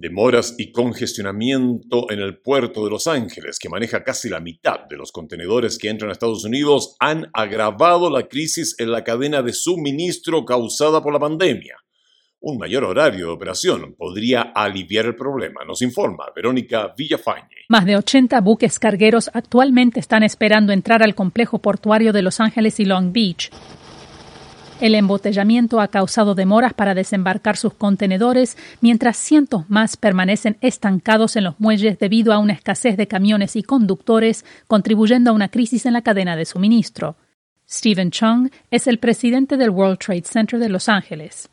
Demoras 0.00 0.54
y 0.58 0.70
congestionamiento 0.70 2.08
en 2.10 2.20
el 2.20 2.38
puerto 2.38 2.84
de 2.84 2.90
Los 2.90 3.08
Ángeles, 3.08 3.58
que 3.58 3.68
maneja 3.68 4.04
casi 4.04 4.28
la 4.28 4.38
mitad 4.38 4.86
de 4.88 4.96
los 4.96 5.10
contenedores 5.10 5.76
que 5.76 5.88
entran 5.88 6.10
a 6.10 6.12
Estados 6.12 6.44
Unidos, 6.44 6.94
han 7.00 7.28
agravado 7.32 8.08
la 8.08 8.28
crisis 8.28 8.76
en 8.78 8.92
la 8.92 9.02
cadena 9.02 9.42
de 9.42 9.52
suministro 9.52 10.44
causada 10.44 11.02
por 11.02 11.12
la 11.12 11.18
pandemia. 11.18 11.74
Un 12.38 12.58
mayor 12.58 12.84
horario 12.84 13.26
de 13.26 13.32
operación 13.32 13.96
podría 13.98 14.42
aliviar 14.54 15.06
el 15.06 15.16
problema, 15.16 15.64
nos 15.66 15.82
informa 15.82 16.26
Verónica 16.32 16.94
Villafañe. 16.96 17.64
Más 17.68 17.84
de 17.84 17.96
80 17.96 18.40
buques 18.40 18.78
cargueros 18.78 19.28
actualmente 19.34 19.98
están 19.98 20.22
esperando 20.22 20.72
entrar 20.72 21.02
al 21.02 21.16
complejo 21.16 21.58
portuario 21.58 22.12
de 22.12 22.22
Los 22.22 22.38
Ángeles 22.38 22.78
y 22.78 22.84
Long 22.84 23.12
Beach. 23.12 23.50
El 24.80 24.94
embotellamiento 24.94 25.80
ha 25.80 25.88
causado 25.88 26.36
demoras 26.36 26.72
para 26.72 26.94
desembarcar 26.94 27.56
sus 27.56 27.74
contenedores, 27.74 28.56
mientras 28.80 29.16
cientos 29.16 29.68
más 29.68 29.96
permanecen 29.96 30.56
estancados 30.60 31.34
en 31.34 31.44
los 31.44 31.58
muelles 31.58 31.98
debido 31.98 32.32
a 32.32 32.38
una 32.38 32.52
escasez 32.52 32.96
de 32.96 33.08
camiones 33.08 33.56
y 33.56 33.64
conductores, 33.64 34.44
contribuyendo 34.68 35.30
a 35.30 35.34
una 35.34 35.48
crisis 35.48 35.84
en 35.86 35.94
la 35.94 36.02
cadena 36.02 36.36
de 36.36 36.44
suministro. 36.44 37.16
Stephen 37.68 38.12
Chung 38.12 38.50
es 38.70 38.86
el 38.86 38.98
presidente 38.98 39.56
del 39.56 39.70
World 39.70 39.98
Trade 39.98 40.24
Center 40.24 40.60
de 40.60 40.68
Los 40.68 40.88
Ángeles. 40.88 41.50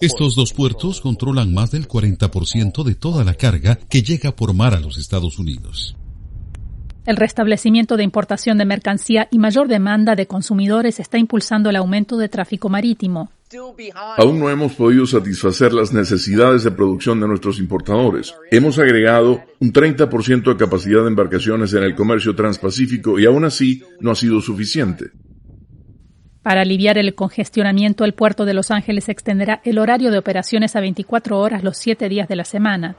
Estos 0.00 0.34
dos 0.34 0.54
puertos 0.54 1.02
controlan 1.02 1.52
más 1.52 1.70
del 1.70 1.86
40% 1.86 2.82
de 2.82 2.94
toda 2.94 3.22
la 3.24 3.34
carga 3.34 3.76
que 3.76 4.02
llega 4.02 4.34
por 4.34 4.54
mar 4.54 4.74
a 4.74 4.80
los 4.80 4.96
Estados 4.96 5.38
Unidos. 5.38 5.94
El 7.04 7.16
restablecimiento 7.16 7.96
de 7.96 8.04
importación 8.04 8.58
de 8.58 8.64
mercancía 8.64 9.26
y 9.30 9.38
mayor 9.38 9.66
demanda 9.66 10.14
de 10.14 10.28
consumidores 10.28 11.00
está 11.00 11.18
impulsando 11.18 11.68
el 11.70 11.76
aumento 11.76 12.16
de 12.16 12.28
tráfico 12.28 12.68
marítimo. 12.68 13.30
Aún 14.16 14.38
no 14.38 14.48
hemos 14.48 14.74
podido 14.74 15.04
satisfacer 15.04 15.72
las 15.72 15.92
necesidades 15.92 16.62
de 16.62 16.70
producción 16.70 17.20
de 17.20 17.26
nuestros 17.26 17.58
importadores. 17.58 18.34
Hemos 18.50 18.78
agregado 18.78 19.42
un 19.58 19.72
30% 19.72 20.44
de 20.44 20.56
capacidad 20.56 21.02
de 21.02 21.08
embarcaciones 21.08 21.74
en 21.74 21.82
el 21.82 21.94
comercio 21.94 22.36
transpacífico 22.36 23.18
y 23.18 23.26
aún 23.26 23.44
así 23.44 23.82
no 24.00 24.12
ha 24.12 24.14
sido 24.14 24.40
suficiente. 24.40 25.10
Para 26.42 26.62
aliviar 26.62 26.98
el 26.98 27.14
congestionamiento, 27.14 28.04
el 28.04 28.14
puerto 28.14 28.44
de 28.44 28.54
Los 28.54 28.70
Ángeles 28.70 29.08
extenderá 29.08 29.60
el 29.64 29.78
horario 29.78 30.10
de 30.10 30.18
operaciones 30.18 30.74
a 30.74 30.80
24 30.80 31.38
horas 31.38 31.62
los 31.62 31.76
7 31.76 32.08
días 32.08 32.28
de 32.28 32.36
la 32.36 32.44
semana. 32.44 32.96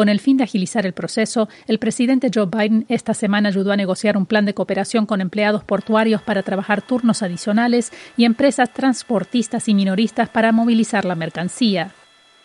Con 0.00 0.08
el 0.08 0.18
fin 0.18 0.38
de 0.38 0.44
agilizar 0.44 0.86
el 0.86 0.94
proceso, 0.94 1.50
el 1.66 1.78
presidente 1.78 2.30
Joe 2.34 2.46
Biden 2.46 2.86
esta 2.88 3.12
semana 3.12 3.50
ayudó 3.50 3.70
a 3.70 3.76
negociar 3.76 4.16
un 4.16 4.24
plan 4.24 4.46
de 4.46 4.54
cooperación 4.54 5.04
con 5.04 5.20
empleados 5.20 5.62
portuarios 5.62 6.22
para 6.22 6.42
trabajar 6.42 6.80
turnos 6.80 7.22
adicionales 7.22 7.92
y 8.16 8.24
empresas 8.24 8.72
transportistas 8.72 9.68
y 9.68 9.74
minoristas 9.74 10.30
para 10.30 10.52
movilizar 10.52 11.04
la 11.04 11.16
mercancía. 11.16 11.92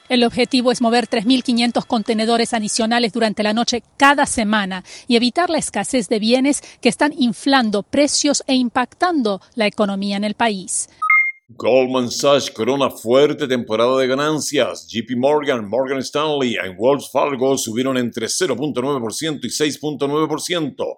El 0.09 0.25
objetivo 0.25 0.74
es 0.74 0.81
mover 0.81 1.07
3.500 1.07 1.85
contenedores 1.85 2.53
adicionales 2.53 3.13
durante 3.13 3.41
la 3.41 3.53
noche 3.53 3.83
cada 3.95 4.25
semana 4.25 4.83
y 5.07 5.15
evitar 5.15 5.50
la 5.50 5.57
escasez 5.57 6.09
de 6.09 6.19
bienes 6.19 6.62
que 6.81 6.89
están 6.89 7.13
inflando 7.17 7.83
precios 7.83 8.43
e 8.47 8.55
impactando 8.55 9.39
la 9.55 9.65
economía 9.65 10.17
en 10.17 10.25
el 10.25 10.33
país. 10.33 10.89
Goldman 11.47 12.09
Sachs 12.09 12.49
corona 12.49 12.89
fuerte 12.89 13.47
temporada 13.47 13.99
de 13.99 14.07
ganancias. 14.07 14.87
JP 14.87 15.15
Morgan, 15.15 15.69
Morgan 15.69 15.99
Stanley 15.99 16.55
y 16.55 16.69
Wells 16.75 17.11
Fargo 17.11 17.55
subieron 17.55 17.97
entre 17.97 18.25
0.9% 18.25 19.39
y 19.43 19.49
6.9%. 19.49 20.95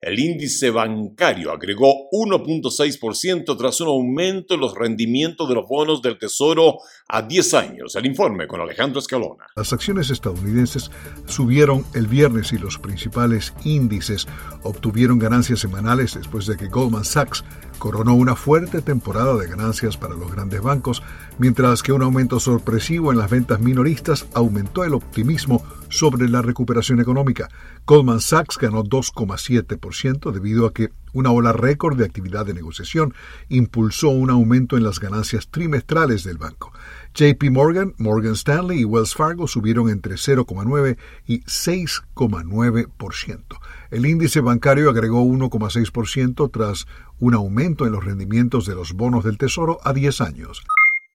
El 0.00 0.20
índice 0.20 0.70
bancario 0.70 1.50
agregó 1.50 2.08
1.6% 2.12 3.58
tras 3.58 3.80
un 3.80 3.88
aumento 3.88 4.54
en 4.54 4.60
los 4.60 4.76
rendimientos 4.76 5.48
de 5.48 5.56
los 5.56 5.66
bonos 5.66 6.00
del 6.02 6.16
Tesoro 6.18 6.78
a 7.08 7.22
10 7.22 7.54
años. 7.54 7.96
El 7.96 8.06
informe 8.06 8.46
con 8.46 8.60
Alejandro 8.60 9.00
Escalona. 9.00 9.46
Las 9.56 9.72
acciones 9.72 10.10
estadounidenses 10.10 10.92
subieron 11.26 11.84
el 11.96 12.06
viernes 12.06 12.52
y 12.52 12.58
los 12.58 12.78
principales 12.78 13.52
índices 13.64 14.28
obtuvieron 14.62 15.18
ganancias 15.18 15.58
semanales 15.58 16.14
después 16.14 16.46
de 16.46 16.56
que 16.56 16.68
Goldman 16.68 17.04
Sachs 17.04 17.42
coronó 17.80 18.14
una 18.14 18.36
fuerte 18.36 18.82
temporada 18.82 19.36
de 19.36 19.48
ganancias 19.48 19.96
para 19.96 20.14
los 20.14 20.30
grandes 20.30 20.60
bancos, 20.60 21.02
mientras 21.38 21.82
que 21.82 21.92
un 21.92 22.02
aumento 22.02 22.38
sorpresivo 22.38 23.10
en 23.10 23.18
las 23.18 23.30
ventas 23.30 23.58
minoristas 23.60 24.26
aumentó 24.34 24.84
el 24.84 24.94
optimismo 24.94 25.64
sobre 25.88 26.28
la 26.28 26.42
recuperación 26.42 27.00
económica. 27.00 27.48
Goldman 27.88 28.20
Sachs 28.20 28.56
ganó 28.58 28.84
2,7% 28.84 30.30
debido 30.30 30.66
a 30.66 30.74
que 30.74 30.90
una 31.14 31.30
ola 31.30 31.54
récord 31.54 31.96
de 31.96 32.04
actividad 32.04 32.44
de 32.44 32.52
negociación 32.52 33.14
impulsó 33.48 34.10
un 34.10 34.28
aumento 34.28 34.76
en 34.76 34.82
las 34.82 35.00
ganancias 35.00 35.48
trimestrales 35.48 36.22
del 36.22 36.36
banco. 36.36 36.70
JP 37.14 37.44
Morgan, 37.50 37.94
Morgan 37.96 38.34
Stanley 38.34 38.80
y 38.80 38.84
Wells 38.84 39.14
Fargo 39.14 39.48
subieron 39.48 39.88
entre 39.88 40.16
0,9 40.16 40.98
y 41.26 41.40
6,9%. 41.44 43.42
El 43.90 44.04
índice 44.04 44.42
bancario 44.42 44.90
agregó 44.90 45.24
1,6% 45.24 46.50
tras 46.52 46.86
un 47.18 47.32
aumento 47.32 47.86
en 47.86 47.92
los 47.92 48.04
rendimientos 48.04 48.66
de 48.66 48.74
los 48.74 48.92
bonos 48.92 49.24
del 49.24 49.38
Tesoro 49.38 49.78
a 49.82 49.94
10 49.94 50.20
años. 50.20 50.62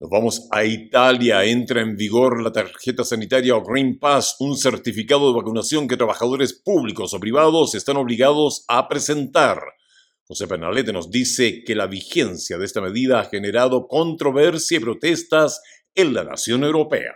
Nos 0.03 0.11
vamos 0.11 0.49
a 0.51 0.65
Italia. 0.65 1.45
Entra 1.45 1.81
en 1.81 1.95
vigor 1.95 2.43
la 2.43 2.51
tarjeta 2.51 3.05
sanitaria 3.05 3.55
o 3.55 3.63
Green 3.63 4.01
Pass, 4.01 4.35
un 4.41 4.57
certificado 4.57 5.29
de 5.29 5.37
vacunación 5.37 5.87
que 5.87 5.97
trabajadores 5.97 6.55
públicos 6.55 7.15
o 7.15 7.21
privados 7.21 7.77
están 7.77 7.97
obligados 7.97 8.65
a 8.67 8.89
presentar. 8.89 9.61
José 10.27 10.49
Pernalete 10.49 10.93
nos 10.93 11.09
dice 11.09 11.63
que 11.63 11.77
la 11.77 11.87
vigencia 11.87 12.59
de 12.59 12.65
esta 12.65 12.81
medida 12.81 13.21
ha 13.21 13.27
generado 13.27 13.87
controversia 13.87 14.79
y 14.79 14.81
protestas 14.81 15.63
en 15.95 16.15
la 16.15 16.25
nación 16.25 16.65
europea. 16.65 17.13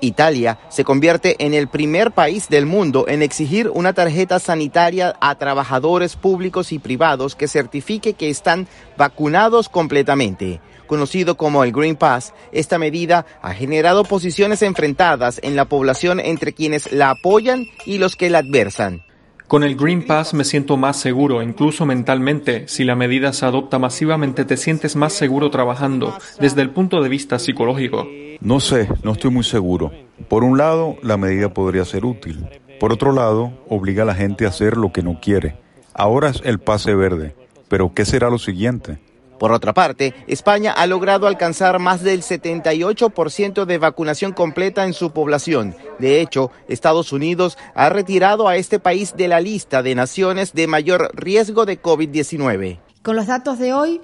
Italia 0.00 0.58
se 0.70 0.84
convierte 0.84 1.36
en 1.38 1.52
el 1.52 1.68
primer 1.68 2.12
país 2.12 2.48
del 2.48 2.64
mundo 2.64 3.04
en 3.08 3.20
exigir 3.20 3.68
una 3.68 3.92
tarjeta 3.92 4.38
sanitaria 4.38 5.16
a 5.20 5.34
trabajadores 5.34 6.16
públicos 6.16 6.72
y 6.72 6.78
privados 6.78 7.34
que 7.34 7.46
certifique 7.46 8.14
que 8.14 8.30
están 8.30 8.68
vacunados 8.96 9.68
completamente. 9.68 10.62
Conocido 10.88 11.36
como 11.36 11.62
el 11.64 11.72
Green 11.72 11.96
Pass, 11.96 12.32
esta 12.50 12.78
medida 12.78 13.26
ha 13.42 13.52
generado 13.52 14.04
posiciones 14.04 14.62
enfrentadas 14.62 15.38
en 15.44 15.54
la 15.54 15.66
población 15.66 16.18
entre 16.18 16.54
quienes 16.54 16.90
la 16.90 17.10
apoyan 17.10 17.66
y 17.84 17.98
los 17.98 18.16
que 18.16 18.30
la 18.30 18.38
adversan. 18.38 19.02
Con 19.46 19.64
el 19.64 19.76
Green 19.76 20.06
Pass 20.06 20.32
me 20.32 20.44
siento 20.44 20.78
más 20.78 20.98
seguro, 20.98 21.42
incluso 21.42 21.84
mentalmente. 21.84 22.68
Si 22.68 22.84
la 22.84 22.96
medida 22.96 23.34
se 23.34 23.44
adopta 23.44 23.78
masivamente, 23.78 24.46
te 24.46 24.56
sientes 24.56 24.96
más 24.96 25.12
seguro 25.12 25.50
trabajando, 25.50 26.16
desde 26.40 26.62
el 26.62 26.70
punto 26.70 27.02
de 27.02 27.10
vista 27.10 27.38
psicológico. 27.38 28.06
No 28.40 28.58
sé, 28.58 28.88
no 29.02 29.12
estoy 29.12 29.30
muy 29.30 29.44
seguro. 29.44 29.92
Por 30.30 30.42
un 30.42 30.56
lado, 30.56 30.96
la 31.02 31.18
medida 31.18 31.52
podría 31.52 31.84
ser 31.84 32.06
útil. 32.06 32.48
Por 32.80 32.94
otro 32.94 33.12
lado, 33.12 33.52
obliga 33.68 34.04
a 34.04 34.06
la 34.06 34.14
gente 34.14 34.46
a 34.46 34.48
hacer 34.48 34.78
lo 34.78 34.90
que 34.90 35.02
no 35.02 35.20
quiere. 35.20 35.56
Ahora 35.92 36.30
es 36.30 36.40
el 36.44 36.60
pase 36.60 36.94
verde, 36.94 37.34
pero 37.68 37.92
¿qué 37.92 38.06
será 38.06 38.30
lo 38.30 38.38
siguiente? 38.38 39.00
Por 39.38 39.52
otra 39.52 39.72
parte, 39.72 40.14
España 40.26 40.72
ha 40.72 40.86
logrado 40.86 41.26
alcanzar 41.26 41.78
más 41.78 42.02
del 42.02 42.22
78% 42.22 43.64
de 43.64 43.78
vacunación 43.78 44.32
completa 44.32 44.84
en 44.84 44.94
su 44.94 45.12
población. 45.12 45.76
De 45.98 46.20
hecho, 46.20 46.50
Estados 46.68 47.12
Unidos 47.12 47.56
ha 47.74 47.88
retirado 47.88 48.48
a 48.48 48.56
este 48.56 48.80
país 48.80 49.14
de 49.16 49.28
la 49.28 49.40
lista 49.40 49.82
de 49.82 49.94
naciones 49.94 50.52
de 50.54 50.66
mayor 50.66 51.10
riesgo 51.14 51.66
de 51.66 51.80
COVID-19. 51.80 52.80
Con 53.02 53.16
los 53.16 53.28
datos 53.28 53.58
de 53.58 53.72
hoy, 53.72 54.00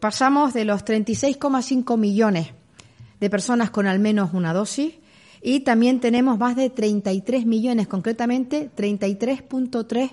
pasamos 0.00 0.54
de 0.54 0.64
los 0.64 0.84
36,5 0.84 1.98
millones 1.98 2.48
de 3.20 3.30
personas 3.30 3.70
con 3.70 3.86
al 3.86 3.98
menos 3.98 4.32
una 4.32 4.54
dosis 4.54 4.94
y 5.42 5.60
también 5.60 6.00
tenemos 6.00 6.38
más 6.38 6.56
de 6.56 6.70
33 6.70 7.46
millones, 7.46 7.88
concretamente 7.88 8.70
33.3 8.74 10.12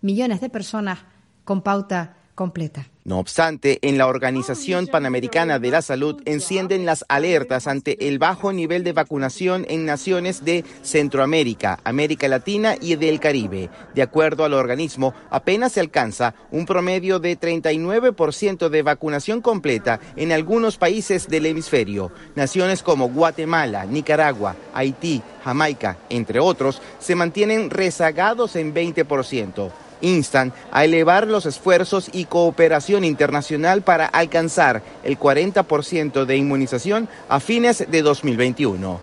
millones 0.00 0.40
de 0.40 0.48
personas 0.48 1.00
con 1.44 1.62
pauta 1.62 2.16
completa. 2.34 2.86
No 3.06 3.18
obstante, 3.18 3.80
en 3.82 3.98
la 3.98 4.06
Organización 4.06 4.86
Panamericana 4.86 5.58
de 5.58 5.70
la 5.70 5.82
Salud 5.82 6.22
encienden 6.24 6.86
las 6.86 7.04
alertas 7.08 7.66
ante 7.66 8.08
el 8.08 8.18
bajo 8.18 8.50
nivel 8.50 8.82
de 8.82 8.94
vacunación 8.94 9.66
en 9.68 9.84
naciones 9.84 10.42
de 10.42 10.64
Centroamérica, 10.80 11.80
América 11.84 12.28
Latina 12.28 12.76
y 12.80 12.96
del 12.96 13.20
Caribe. 13.20 13.68
De 13.94 14.00
acuerdo 14.00 14.46
al 14.46 14.54
organismo, 14.54 15.12
apenas 15.28 15.72
se 15.72 15.80
alcanza 15.80 16.34
un 16.50 16.64
promedio 16.64 17.18
de 17.18 17.38
39% 17.38 18.70
de 18.70 18.82
vacunación 18.82 19.42
completa 19.42 20.00
en 20.16 20.32
algunos 20.32 20.78
países 20.78 21.28
del 21.28 21.44
hemisferio. 21.44 22.10
Naciones 22.36 22.82
como 22.82 23.10
Guatemala, 23.10 23.84
Nicaragua, 23.84 24.56
Haití, 24.72 25.22
Jamaica, 25.44 25.98
entre 26.08 26.40
otros, 26.40 26.80
se 27.00 27.14
mantienen 27.14 27.68
rezagados 27.68 28.56
en 28.56 28.72
20% 28.72 29.83
instan 30.00 30.52
a 30.70 30.84
elevar 30.84 31.26
los 31.26 31.46
esfuerzos 31.46 32.10
y 32.12 32.26
cooperación 32.26 33.04
internacional 33.04 33.82
para 33.82 34.06
alcanzar 34.06 34.82
el 35.02 35.18
40% 35.18 36.24
de 36.24 36.36
inmunización 36.36 37.08
a 37.28 37.40
fines 37.40 37.90
de 37.90 38.02
2021. 38.02 39.00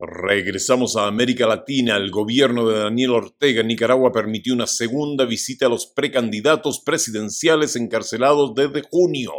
Regresamos 0.00 0.96
a 0.96 1.06
América 1.06 1.46
Latina. 1.46 1.98
El 1.98 2.10
gobierno 2.10 2.66
de 2.66 2.78
Daniel 2.78 3.10
Ortega 3.10 3.60
en 3.60 3.66
Nicaragua 3.66 4.10
permitió 4.12 4.54
una 4.54 4.66
segunda 4.66 5.26
visita 5.26 5.66
a 5.66 5.68
los 5.68 5.86
precandidatos 5.86 6.80
presidenciales 6.80 7.76
encarcelados 7.76 8.54
desde 8.54 8.80
junio, 8.90 9.32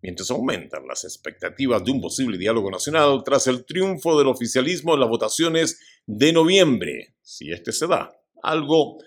mientras 0.00 0.30
aumentan 0.30 0.86
las 0.86 1.02
expectativas 1.02 1.84
de 1.84 1.90
un 1.90 2.00
posible 2.00 2.38
diálogo 2.38 2.70
nacional 2.70 3.22
tras 3.24 3.48
el 3.48 3.64
triunfo 3.64 4.16
del 4.16 4.28
oficialismo 4.28 4.94
en 4.94 5.00
las 5.00 5.08
votaciones 5.08 5.80
de 6.06 6.32
noviembre, 6.32 7.16
si 7.20 7.50
este 7.50 7.72
se 7.72 7.88
da, 7.88 8.12
algo 8.44 8.98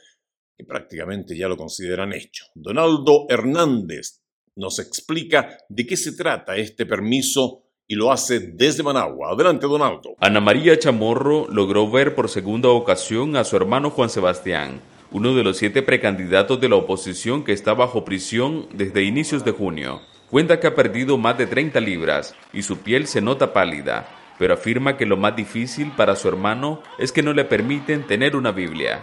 prácticamente 0.65 1.37
ya 1.37 1.47
lo 1.47 1.57
consideran 1.57 2.13
hecho. 2.13 2.45
Donaldo 2.55 3.25
Hernández 3.29 4.21
nos 4.55 4.79
explica 4.79 5.57
de 5.69 5.85
qué 5.85 5.97
se 5.97 6.13
trata 6.13 6.55
este 6.55 6.85
permiso 6.85 7.63
y 7.87 7.95
lo 7.95 8.11
hace 8.11 8.39
desde 8.39 8.83
Managua. 8.83 9.31
Adelante, 9.31 9.67
Donaldo. 9.67 10.15
Ana 10.19 10.39
María 10.39 10.77
Chamorro 10.79 11.47
logró 11.49 11.89
ver 11.89 12.15
por 12.15 12.29
segunda 12.29 12.69
ocasión 12.69 13.35
a 13.35 13.43
su 13.43 13.55
hermano 13.55 13.89
Juan 13.89 14.09
Sebastián, 14.09 14.81
uno 15.11 15.35
de 15.35 15.43
los 15.43 15.57
siete 15.57 15.81
precandidatos 15.81 16.59
de 16.59 16.69
la 16.69 16.75
oposición 16.75 17.43
que 17.43 17.51
está 17.51 17.73
bajo 17.73 18.05
prisión 18.05 18.67
desde 18.73 19.03
inicios 19.03 19.43
de 19.45 19.51
junio. 19.51 20.01
Cuenta 20.29 20.59
que 20.59 20.67
ha 20.67 20.75
perdido 20.75 21.17
más 21.17 21.37
de 21.37 21.45
30 21.45 21.79
libras 21.81 22.35
y 22.53 22.63
su 22.63 22.77
piel 22.79 23.05
se 23.05 23.21
nota 23.21 23.53
pálida, 23.53 24.07
pero 24.39 24.55
afirma 24.55 24.97
que 24.97 25.05
lo 25.05 25.17
más 25.17 25.35
difícil 25.35 25.91
para 25.91 26.15
su 26.15 26.27
hermano 26.27 26.81
es 26.97 27.11
que 27.11 27.21
no 27.21 27.33
le 27.33 27.45
permiten 27.45 28.07
tener 28.07 28.35
una 28.35 28.51
Biblia. 28.51 29.01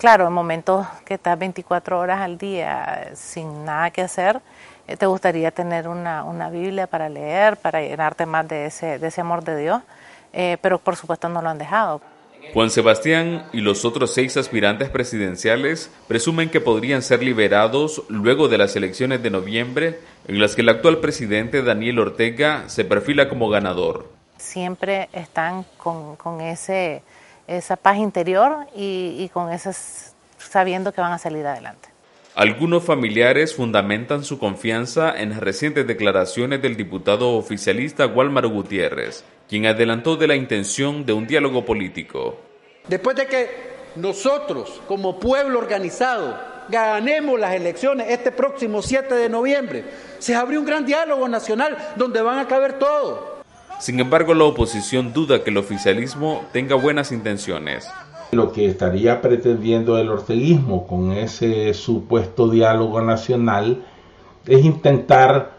Claro, 0.00 0.26
en 0.26 0.32
momentos 0.32 0.86
que 1.04 1.12
estás 1.12 1.38
24 1.38 1.98
horas 1.98 2.22
al 2.22 2.38
día 2.38 3.10
sin 3.14 3.66
nada 3.66 3.90
que 3.90 4.00
hacer, 4.00 4.40
eh, 4.88 4.96
te 4.96 5.04
gustaría 5.04 5.50
tener 5.50 5.88
una, 5.88 6.48
Biblia 6.48 6.86
para 6.86 7.10
leer, 7.10 7.58
para 7.58 7.82
llenarte 7.82 8.24
más 8.24 8.48
de 8.48 8.64
ese, 8.64 8.98
de 8.98 9.08
ese 9.08 9.20
amor 9.20 9.44
de 9.44 9.58
Dios, 9.58 9.82
eh, 10.32 10.56
pero 10.62 10.78
por 10.78 10.96
supuesto 10.96 11.28
no 11.28 11.42
lo 11.42 11.50
han 11.50 11.58
dejado. 11.58 12.00
Juan 12.54 12.70
Sebastián 12.70 13.44
y 13.52 13.60
los 13.60 13.84
otros 13.84 14.14
seis 14.14 14.38
aspirantes 14.38 14.88
presidenciales 14.88 15.90
presumen 16.08 16.48
que 16.48 16.62
podrían 16.62 17.02
ser 17.02 17.22
liberados 17.22 18.02
luego 18.08 18.48
de 18.48 18.56
las 18.56 18.74
elecciones 18.76 19.22
de 19.22 19.28
noviembre, 19.28 20.00
en 20.26 20.40
las 20.40 20.54
que 20.54 20.62
el 20.62 20.70
actual 20.70 21.00
presidente 21.00 21.62
Daniel 21.62 21.98
Ortega 21.98 22.70
se 22.70 22.86
perfila 22.86 23.28
como 23.28 23.50
ganador. 23.50 24.08
Siempre 24.38 25.10
están 25.12 25.66
con, 25.76 26.16
con 26.16 26.40
ese 26.40 27.02
esa 27.50 27.76
paz 27.76 27.98
interior 27.98 28.66
y, 28.76 29.28
con 29.32 29.52
esas 29.52 30.14
sabiendo 30.38 30.92
que 30.92 31.00
van 31.00 31.12
a 31.12 31.18
salir 31.18 31.46
adelante. 31.46 31.88
Algunos 32.34 32.84
familiares 32.84 33.54
fundamentan 33.54 34.24
su 34.24 34.38
confianza 34.38 35.12
en 35.20 35.30
las 35.30 35.40
recientes 35.40 35.86
declaraciones 35.86 36.62
del 36.62 36.76
diputado 36.76 37.36
oficialista 37.36 38.06
Walmar 38.06 38.46
Gutiérrez, 38.46 39.24
quien 39.48 39.66
adelantó 39.66 40.16
de 40.16 40.28
la 40.28 40.36
intención 40.36 41.04
de 41.04 41.12
un 41.12 41.26
diálogo 41.26 41.64
político. 41.64 42.38
Después 42.88 43.16
de 43.16 43.26
que 43.26 43.50
nosotros, 43.96 44.80
como 44.86 45.18
pueblo 45.18 45.58
organizado, 45.58 46.38
ganemos 46.68 47.38
las 47.38 47.54
elecciones 47.54 48.06
este 48.10 48.30
próximo 48.30 48.80
7 48.80 49.12
de 49.12 49.28
noviembre, 49.28 49.84
se 50.20 50.36
abrió 50.36 50.60
un 50.60 50.66
gran 50.66 50.86
diálogo 50.86 51.28
nacional 51.28 51.76
donde 51.96 52.22
van 52.22 52.38
a 52.38 52.46
caber 52.46 52.74
todos 52.74 53.39
sin 53.80 53.98
embargo, 53.98 54.34
la 54.34 54.44
oposición 54.44 55.12
duda 55.12 55.42
que 55.42 55.50
el 55.50 55.56
oficialismo 55.56 56.44
tenga 56.52 56.76
buenas 56.76 57.12
intenciones. 57.12 57.88
Lo 58.32 58.52
que 58.52 58.66
estaría 58.66 59.20
pretendiendo 59.22 59.98
el 59.98 60.10
orteguismo 60.10 60.86
con 60.86 61.12
ese 61.12 61.72
supuesto 61.74 62.48
diálogo 62.48 63.00
nacional 63.00 63.82
es 64.46 64.64
intentar 64.64 65.52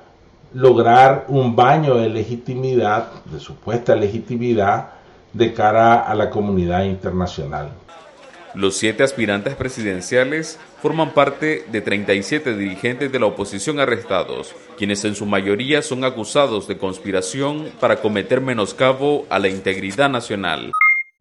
lograr 0.54 1.26
un 1.30 1.56
baño 1.56 1.96
de 1.96 2.10
legitimidad, 2.10 3.12
de 3.26 3.40
supuesta 3.40 3.96
legitimidad, 3.96 4.92
de 5.34 5.54
cara 5.54 6.00
a 6.02 6.14
la 6.14 6.30
comunidad 6.30 6.84
internacional. 6.84 7.72
Los 8.54 8.76
siete 8.76 9.04
aspirantes 9.04 9.56
presidenciales 9.56 10.60
forman 10.82 11.14
parte 11.14 11.66
de 11.72 11.80
37 11.80 12.58
dirigentes 12.58 13.10
de 13.10 13.20
la 13.20 13.28
oposición 13.28 13.80
arrestados, 13.80 14.54
quienes 14.78 15.06
en 15.06 15.16
su 15.16 15.26
mayoría 15.26 15.82
son 15.82 16.04
acusados 16.04 16.68
de 16.68 16.78
conspiración 16.78 17.72
para 17.80 18.02
cometer 18.02 18.42
menoscabo 18.42 19.26
a 19.30 19.40
la 19.40 19.48
integridad 19.48 20.10
nacional. 20.10 20.74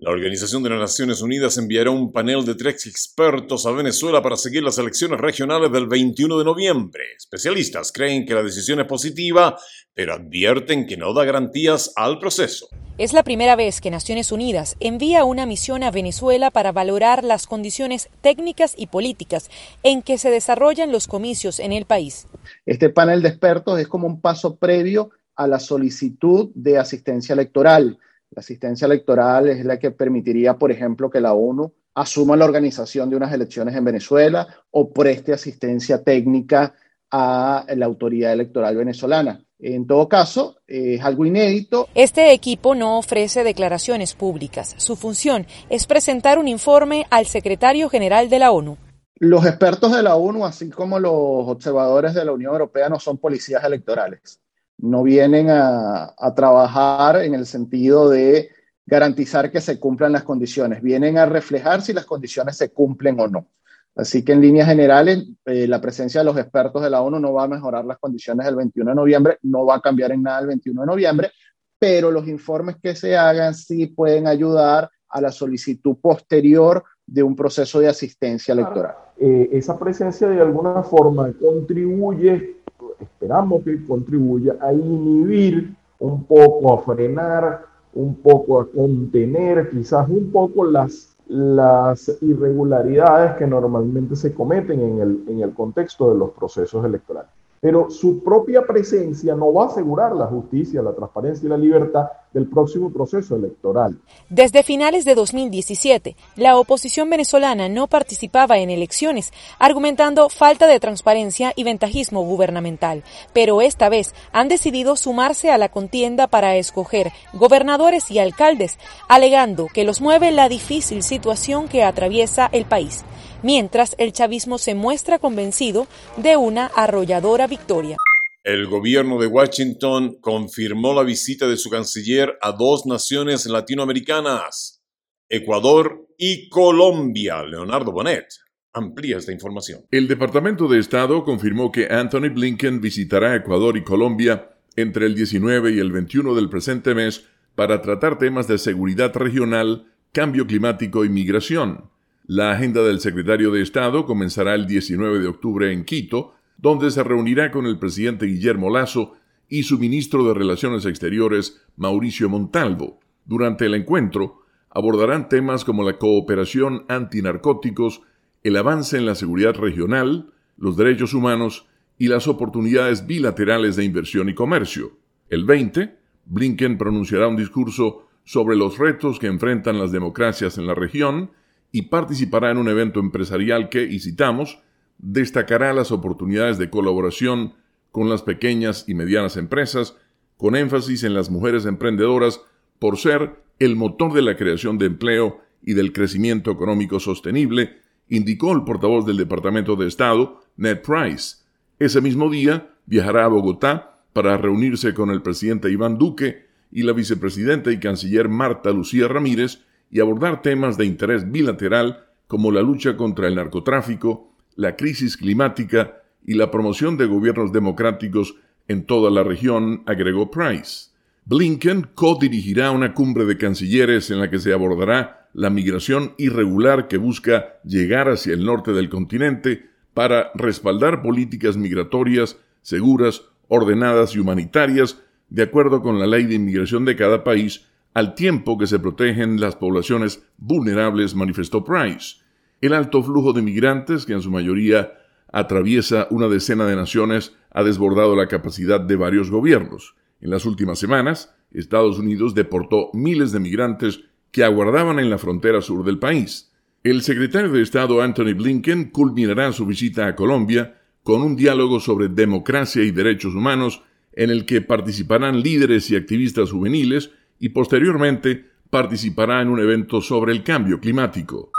La 0.02 0.12
Organización 0.12 0.62
de 0.62 0.70
las 0.70 0.80
Naciones 0.80 1.20
Unidas 1.20 1.58
enviará 1.58 1.90
un 1.90 2.10
panel 2.10 2.46
de 2.46 2.54
tres 2.54 2.86
expertos 2.86 3.66
a 3.66 3.70
Venezuela 3.70 4.22
para 4.22 4.36
seguir 4.36 4.62
las 4.62 4.78
elecciones 4.78 5.20
regionales 5.20 5.70
del 5.70 5.88
21 5.88 6.38
de 6.38 6.44
noviembre. 6.46 7.02
Especialistas 7.18 7.92
creen 7.92 8.24
que 8.24 8.32
la 8.32 8.42
decisión 8.42 8.80
es 8.80 8.86
positiva, 8.86 9.58
pero 9.92 10.14
advierten 10.14 10.86
que 10.86 10.96
no 10.96 11.12
da 11.12 11.26
garantías 11.26 11.92
al 11.96 12.18
proceso. 12.18 12.68
Es 12.96 13.12
la 13.12 13.22
primera 13.24 13.56
vez 13.56 13.82
que 13.82 13.90
Naciones 13.90 14.32
Unidas 14.32 14.74
envía 14.80 15.24
una 15.24 15.44
misión 15.44 15.82
a 15.82 15.90
Venezuela 15.90 16.50
para 16.50 16.72
valorar 16.72 17.22
las 17.22 17.46
condiciones 17.46 18.08
técnicas 18.22 18.72
y 18.78 18.86
políticas 18.86 19.50
en 19.82 20.00
que 20.00 20.16
se 20.16 20.30
desarrollan 20.30 20.92
los 20.92 21.08
comicios 21.08 21.60
en 21.60 21.72
el 21.72 21.84
país. 21.84 22.26
Este 22.64 22.88
panel 22.88 23.20
de 23.20 23.28
expertos 23.28 23.78
es 23.78 23.86
como 23.86 24.06
un 24.06 24.22
paso 24.22 24.56
previo 24.56 25.10
a 25.36 25.46
la 25.46 25.60
solicitud 25.60 26.48
de 26.54 26.78
asistencia 26.78 27.34
electoral 27.34 27.98
la 28.30 28.40
asistencia 28.40 28.86
electoral 28.86 29.48
es 29.48 29.64
la 29.64 29.78
que 29.78 29.90
permitiría, 29.90 30.54
por 30.54 30.70
ejemplo, 30.70 31.10
que 31.10 31.20
la 31.20 31.32
ONU 31.32 31.72
asuma 31.94 32.36
la 32.36 32.44
organización 32.44 33.10
de 33.10 33.16
unas 33.16 33.32
elecciones 33.32 33.74
en 33.74 33.84
Venezuela 33.84 34.46
o 34.70 34.90
preste 34.90 35.32
asistencia 35.32 36.02
técnica 36.04 36.74
a 37.10 37.66
la 37.74 37.86
autoridad 37.86 38.32
electoral 38.32 38.76
venezolana. 38.76 39.44
En 39.58 39.86
todo 39.86 40.08
caso, 40.08 40.58
es 40.66 41.02
algo 41.02 41.26
inédito. 41.26 41.88
Este 41.94 42.32
equipo 42.32 42.76
no 42.76 42.98
ofrece 42.98 43.42
declaraciones 43.42 44.14
públicas. 44.14 44.74
Su 44.78 44.94
función 44.94 45.46
es 45.68 45.86
presentar 45.86 46.38
un 46.38 46.46
informe 46.46 47.06
al 47.10 47.26
secretario 47.26 47.88
general 47.88 48.30
de 48.30 48.38
la 48.38 48.52
ONU. 48.52 48.78
Los 49.16 49.44
expertos 49.44 49.94
de 49.94 50.04
la 50.04 50.14
ONU, 50.14 50.46
así 50.46 50.70
como 50.70 50.98
los 51.00 51.12
observadores 51.12 52.14
de 52.14 52.24
la 52.24 52.32
Unión 52.32 52.52
Europea, 52.52 52.88
no 52.88 53.00
son 53.00 53.18
policías 53.18 53.62
electorales 53.64 54.40
no 54.82 55.02
vienen 55.02 55.48
a, 55.50 56.14
trabajar 56.34 57.22
en 57.22 57.34
el 57.34 57.46
sentido 57.46 58.08
de 58.08 58.50
garantizar 58.86 59.50
que 59.50 59.60
se 59.60 59.78
cumplan 59.78 60.12
las 60.12 60.24
condiciones, 60.24 60.82
vienen 60.82 61.18
a 61.18 61.26
reflejar 61.26 61.82
si 61.82 61.92
las 61.92 62.06
condiciones 62.06 62.56
se 62.56 62.70
cumplen 62.70 63.20
o 63.20 63.28
no. 63.28 63.46
Así 63.94 64.24
que 64.24 64.32
en 64.32 64.40
líneas 64.40 64.68
generales, 64.68 65.26
eh, 65.44 65.66
la 65.66 65.80
presencia 65.80 66.20
de 66.20 66.24
los 66.24 66.38
expertos 66.38 66.82
de 66.82 66.90
la 66.90 67.02
ONU 67.02 67.18
no 67.18 67.32
va 67.32 67.44
a 67.44 67.48
mejorar 67.48 67.84
las 67.84 67.98
condiciones 67.98 68.46
del 68.46 68.56
21 68.56 68.90
de 68.90 68.94
noviembre, 68.94 69.38
no 69.42 69.66
va 69.66 69.76
a 69.76 69.80
cambiar 69.80 70.12
en 70.12 70.22
nada 70.22 70.40
el 70.40 70.46
21 70.46 70.80
de 70.80 70.86
noviembre, 70.86 71.30
pero 71.78 72.10
los 72.10 72.26
informes 72.28 72.76
que 72.82 72.94
se 72.94 73.16
hagan 73.16 73.54
sí 73.54 73.88
pueden 73.88 74.26
ayudar 74.26 74.90
a 75.08 75.20
la 75.20 75.32
solicitud 75.32 75.96
posterior 76.00 76.84
de 77.04 77.22
un 77.22 77.34
proceso 77.34 77.80
de 77.80 77.88
asistencia 77.88 78.52
electoral. 78.52 78.94
Eh, 79.18 79.48
esa 79.52 79.78
presencia 79.78 80.28
de 80.28 80.40
alguna 80.40 80.82
forma 80.82 81.32
contribuye 81.32 82.59
esperamos 83.00 83.62
que 83.64 83.84
contribuya 83.86 84.56
a 84.60 84.72
inhibir 84.72 85.74
un 85.98 86.24
poco, 86.24 86.74
a 86.74 86.82
frenar 86.82 87.62
un 87.94 88.14
poco, 88.16 88.60
a 88.60 88.70
contener 88.70 89.70
quizás 89.70 90.08
un 90.08 90.30
poco 90.30 90.64
las, 90.64 91.16
las 91.28 92.10
irregularidades 92.22 93.36
que 93.36 93.46
normalmente 93.46 94.16
se 94.16 94.32
cometen 94.32 94.80
en 94.80 95.00
el, 95.00 95.24
en 95.28 95.40
el 95.40 95.52
contexto 95.52 96.12
de 96.12 96.18
los 96.18 96.30
procesos 96.30 96.84
electorales. 96.84 97.30
Pero 97.60 97.90
su 97.90 98.22
propia 98.22 98.66
presencia 98.66 99.34
no 99.34 99.52
va 99.52 99.64
a 99.64 99.66
asegurar 99.66 100.14
la 100.16 100.26
justicia, 100.26 100.82
la 100.82 100.94
transparencia 100.94 101.46
y 101.46 101.50
la 101.50 101.58
libertad 101.58 102.06
del 102.32 102.48
próximo 102.48 102.92
proceso 102.92 103.36
electoral. 103.36 103.98
Desde 104.28 104.62
finales 104.62 105.04
de 105.04 105.14
2017, 105.14 106.16
la 106.36 106.56
oposición 106.56 107.10
venezolana 107.10 107.68
no 107.68 107.86
participaba 107.86 108.58
en 108.58 108.70
elecciones, 108.70 109.32
argumentando 109.58 110.28
falta 110.28 110.66
de 110.66 110.80
transparencia 110.80 111.52
y 111.56 111.64
ventajismo 111.64 112.22
gubernamental, 112.22 113.02
pero 113.32 113.62
esta 113.62 113.88
vez 113.88 114.14
han 114.32 114.48
decidido 114.48 114.96
sumarse 114.96 115.50
a 115.50 115.58
la 115.58 115.68
contienda 115.68 116.26
para 116.26 116.56
escoger 116.56 117.12
gobernadores 117.32 118.10
y 118.10 118.18
alcaldes, 118.18 118.78
alegando 119.08 119.66
que 119.66 119.84
los 119.84 120.00
mueve 120.00 120.30
la 120.30 120.48
difícil 120.48 121.02
situación 121.02 121.68
que 121.68 121.82
atraviesa 121.82 122.48
el 122.52 122.64
país 122.64 123.04
mientras 123.42 123.94
el 123.98 124.12
chavismo 124.12 124.58
se 124.58 124.74
muestra 124.74 125.18
convencido 125.18 125.86
de 126.16 126.36
una 126.36 126.66
arrolladora 126.66 127.46
victoria. 127.46 127.96
El 128.42 128.68
gobierno 128.68 129.20
de 129.20 129.26
Washington 129.26 130.16
confirmó 130.18 130.94
la 130.94 131.02
visita 131.02 131.46
de 131.46 131.58
su 131.58 131.68
canciller 131.68 132.38
a 132.40 132.52
dos 132.52 132.86
naciones 132.86 133.44
latinoamericanas, 133.44 134.82
Ecuador 135.28 136.06
y 136.16 136.48
Colombia. 136.48 137.42
Leonardo 137.42 137.92
Bonet 137.92 138.26
amplía 138.72 139.18
esta 139.18 139.32
información. 139.32 139.82
El 139.90 140.08
Departamento 140.08 140.68
de 140.68 140.78
Estado 140.78 141.22
confirmó 141.22 141.70
que 141.70 141.88
Anthony 141.90 142.30
Blinken 142.32 142.80
visitará 142.80 143.36
Ecuador 143.36 143.76
y 143.76 143.84
Colombia 143.84 144.56
entre 144.74 145.04
el 145.04 145.14
19 145.14 145.72
y 145.72 145.78
el 145.78 145.92
21 145.92 146.34
del 146.34 146.48
presente 146.48 146.94
mes 146.94 147.26
para 147.54 147.82
tratar 147.82 148.16
temas 148.16 148.48
de 148.48 148.56
seguridad 148.56 149.14
regional, 149.14 149.92
cambio 150.12 150.46
climático 150.46 151.04
y 151.04 151.10
migración. 151.10 151.90
La 152.24 152.52
agenda 152.52 152.82
del 152.84 153.00
secretario 153.00 153.50
de 153.50 153.60
Estado 153.60 154.06
comenzará 154.06 154.54
el 154.54 154.66
19 154.66 155.18
de 155.18 155.28
octubre 155.28 155.72
en 155.72 155.84
Quito, 155.84 156.36
donde 156.60 156.90
se 156.90 157.02
reunirá 157.02 157.50
con 157.50 157.66
el 157.66 157.78
presidente 157.78 158.26
Guillermo 158.26 158.70
Lazo 158.70 159.14
y 159.48 159.62
su 159.62 159.78
ministro 159.78 160.24
de 160.26 160.34
Relaciones 160.34 160.84
Exteriores, 160.84 161.60
Mauricio 161.76 162.28
Montalvo. 162.28 163.00
Durante 163.24 163.66
el 163.66 163.74
encuentro, 163.74 164.42
abordarán 164.70 165.28
temas 165.28 165.64
como 165.64 165.82
la 165.82 165.98
cooperación 165.98 166.84
antinarcóticos, 166.88 168.02
el 168.42 168.56
avance 168.56 168.96
en 168.96 169.06
la 169.06 169.14
seguridad 169.14 169.54
regional, 169.54 170.32
los 170.56 170.76
derechos 170.76 171.14
humanos 171.14 171.66
y 171.98 172.08
las 172.08 172.28
oportunidades 172.28 173.06
bilaterales 173.06 173.76
de 173.76 173.84
inversión 173.84 174.28
y 174.28 174.34
comercio. 174.34 174.92
El 175.28 175.44
20, 175.44 175.96
Blinken 176.26 176.78
pronunciará 176.78 177.28
un 177.28 177.36
discurso 177.36 178.06
sobre 178.24 178.56
los 178.56 178.78
retos 178.78 179.18
que 179.18 179.26
enfrentan 179.26 179.78
las 179.78 179.92
democracias 179.92 180.58
en 180.58 180.66
la 180.66 180.74
región 180.74 181.30
y 181.72 181.82
participará 181.82 182.50
en 182.50 182.58
un 182.58 182.68
evento 182.68 183.00
empresarial 183.00 183.68
que, 183.68 183.82
y 183.84 184.00
citamos, 184.00 184.60
destacará 185.02 185.72
las 185.72 185.92
oportunidades 185.92 186.58
de 186.58 186.70
colaboración 186.70 187.54
con 187.90 188.08
las 188.08 188.22
pequeñas 188.22 188.84
y 188.86 188.94
medianas 188.94 189.36
empresas, 189.36 189.96
con 190.36 190.56
énfasis 190.56 191.04
en 191.04 191.14
las 191.14 191.30
mujeres 191.30 191.66
emprendedoras 191.66 192.40
por 192.78 192.98
ser 192.98 193.42
el 193.58 193.76
motor 193.76 194.12
de 194.12 194.22
la 194.22 194.36
creación 194.36 194.78
de 194.78 194.86
empleo 194.86 195.40
y 195.62 195.74
del 195.74 195.92
crecimiento 195.92 196.50
económico 196.50 197.00
sostenible, 197.00 197.78
indicó 198.08 198.52
el 198.52 198.64
portavoz 198.64 199.06
del 199.06 199.16
Departamento 199.16 199.76
de 199.76 199.86
Estado, 199.86 200.40
Ned 200.56 200.80
Price. 200.80 201.36
Ese 201.78 202.00
mismo 202.00 202.30
día 202.30 202.70
viajará 202.86 203.24
a 203.24 203.28
Bogotá 203.28 204.02
para 204.12 204.36
reunirse 204.36 204.94
con 204.94 205.10
el 205.10 205.22
presidente 205.22 205.70
Iván 205.70 205.98
Duque 205.98 206.46
y 206.72 206.82
la 206.82 206.92
vicepresidenta 206.92 207.70
y 207.72 207.78
canciller 207.78 208.28
Marta 208.28 208.70
Lucía 208.70 209.08
Ramírez 209.08 209.64
y 209.90 210.00
abordar 210.00 210.42
temas 210.42 210.76
de 210.76 210.86
interés 210.86 211.30
bilateral 211.30 212.04
como 212.26 212.52
la 212.52 212.62
lucha 212.62 212.96
contra 212.96 213.28
el 213.28 213.34
narcotráfico, 213.34 214.29
la 214.60 214.76
crisis 214.76 215.16
climática 215.16 216.02
y 216.22 216.34
la 216.34 216.50
promoción 216.50 216.98
de 216.98 217.06
gobiernos 217.06 217.50
democráticos 217.50 218.34
en 218.68 218.84
toda 218.84 219.10
la 219.10 219.22
región, 219.22 219.82
agregó 219.86 220.30
Price. 220.30 220.90
Blinken 221.24 221.88
co-dirigirá 221.94 222.70
una 222.70 222.92
cumbre 222.92 223.24
de 223.24 223.38
cancilleres 223.38 224.10
en 224.10 224.20
la 224.20 224.28
que 224.28 224.38
se 224.38 224.52
abordará 224.52 225.30
la 225.32 225.48
migración 225.48 226.12
irregular 226.18 226.88
que 226.88 226.98
busca 226.98 227.58
llegar 227.64 228.10
hacia 228.10 228.34
el 228.34 228.44
norte 228.44 228.72
del 228.72 228.90
continente 228.90 229.64
para 229.94 230.30
respaldar 230.34 231.00
políticas 231.00 231.56
migratorias 231.56 232.36
seguras, 232.60 233.22
ordenadas 233.48 234.14
y 234.14 234.18
humanitarias, 234.18 235.00
de 235.30 235.42
acuerdo 235.44 235.80
con 235.80 235.98
la 235.98 236.06
ley 236.06 236.24
de 236.24 236.34
inmigración 236.34 236.84
de 236.84 236.96
cada 236.96 237.24
país 237.24 237.66
al 237.94 238.14
tiempo 238.14 238.58
que 238.58 238.66
se 238.66 238.78
protegen 238.78 239.40
las 239.40 239.56
poblaciones 239.56 240.22
vulnerables, 240.36 241.14
manifestó 241.14 241.64
Price. 241.64 242.19
El 242.60 242.74
alto 242.74 243.02
flujo 243.02 243.32
de 243.32 243.42
migrantes, 243.42 244.04
que 244.04 244.12
en 244.12 244.22
su 244.22 244.30
mayoría 244.30 244.92
atraviesa 245.32 246.06
una 246.10 246.28
decena 246.28 246.66
de 246.66 246.76
naciones, 246.76 247.34
ha 247.50 247.62
desbordado 247.62 248.14
la 248.14 248.28
capacidad 248.28 248.80
de 248.80 248.96
varios 248.96 249.30
gobiernos. 249.30 249.94
En 250.20 250.30
las 250.30 250.44
últimas 250.44 250.78
semanas, 250.78 251.34
Estados 251.52 251.98
Unidos 251.98 252.34
deportó 252.34 252.90
miles 252.92 253.32
de 253.32 253.40
migrantes 253.40 254.00
que 254.30 254.44
aguardaban 254.44 254.98
en 254.98 255.08
la 255.08 255.18
frontera 255.18 255.62
sur 255.62 255.84
del 255.84 255.98
país. 255.98 256.52
El 256.84 257.02
secretario 257.02 257.50
de 257.50 257.62
Estado 257.62 258.02
Anthony 258.02 258.34
Blinken 258.34 258.90
culminará 258.90 259.52
su 259.52 259.66
visita 259.66 260.06
a 260.06 260.14
Colombia 260.14 260.78
con 261.02 261.22
un 261.22 261.36
diálogo 261.36 261.80
sobre 261.80 262.08
democracia 262.08 262.82
y 262.82 262.90
derechos 262.90 263.34
humanos 263.34 263.82
en 264.12 264.30
el 264.30 264.44
que 264.44 264.60
participarán 264.60 265.40
líderes 265.40 265.90
y 265.90 265.96
activistas 265.96 266.50
juveniles 266.50 267.10
y 267.38 267.50
posteriormente 267.50 268.50
participará 268.68 269.40
en 269.40 269.48
un 269.48 269.60
evento 269.60 270.00
sobre 270.00 270.32
el 270.32 270.42
cambio 270.42 270.78
climático. 270.78 271.49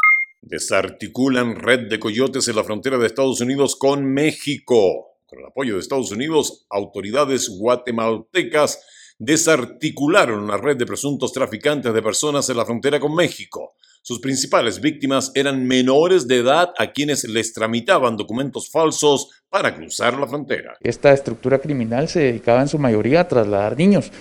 Desarticulan 0.42 1.56
red 1.56 1.88
de 1.88 2.00
coyotes 2.00 2.48
en 2.48 2.56
la 2.56 2.64
frontera 2.64 2.98
de 2.98 3.08
Estados 3.08 3.42
Unidos 3.42 3.76
con 3.76 4.06
México. 4.06 5.18
Con 5.26 5.40
el 5.40 5.46
apoyo 5.46 5.76
de 5.76 5.80
Estados 5.80 6.12
Unidos, 6.12 6.66
autoridades 6.70 7.48
guatemaltecas 7.50 8.84
desarticularon 9.20 10.44
una 10.44 10.58
red 10.58 10.78
de 10.78 10.86
presuntos 10.86 11.32
traficantes 11.32 11.94
de 11.94 12.02
personas 12.02 12.50
en 12.50 12.58
la 12.58 12.66
frontera 12.66 13.00
con 13.00 13.14
México. 13.14 13.76
Sus 14.02 14.20
principales 14.20 14.82
víctimas 14.82 15.32
eran 15.36 15.68
menores 15.68 16.28
de 16.28 16.38
edad 16.38 16.74
a 16.78 16.92
quienes 16.92 17.24
les 17.26 17.54
tramitaban 17.54 18.18
documentos 18.18 18.70
falsos 18.72 19.30
para 19.48 19.76
cruzar 19.76 20.18
la 20.18 20.28
frontera. 20.28 20.76
Esta 20.82 21.14
estructura 21.14 21.60
criminal 21.60 22.10
se 22.10 22.20
dedicaba 22.22 22.62
en 22.62 22.68
su 22.68 22.80
mayoría 22.80 23.22
a 23.22 23.28
trasladar 23.28 23.78
niños 23.78 24.12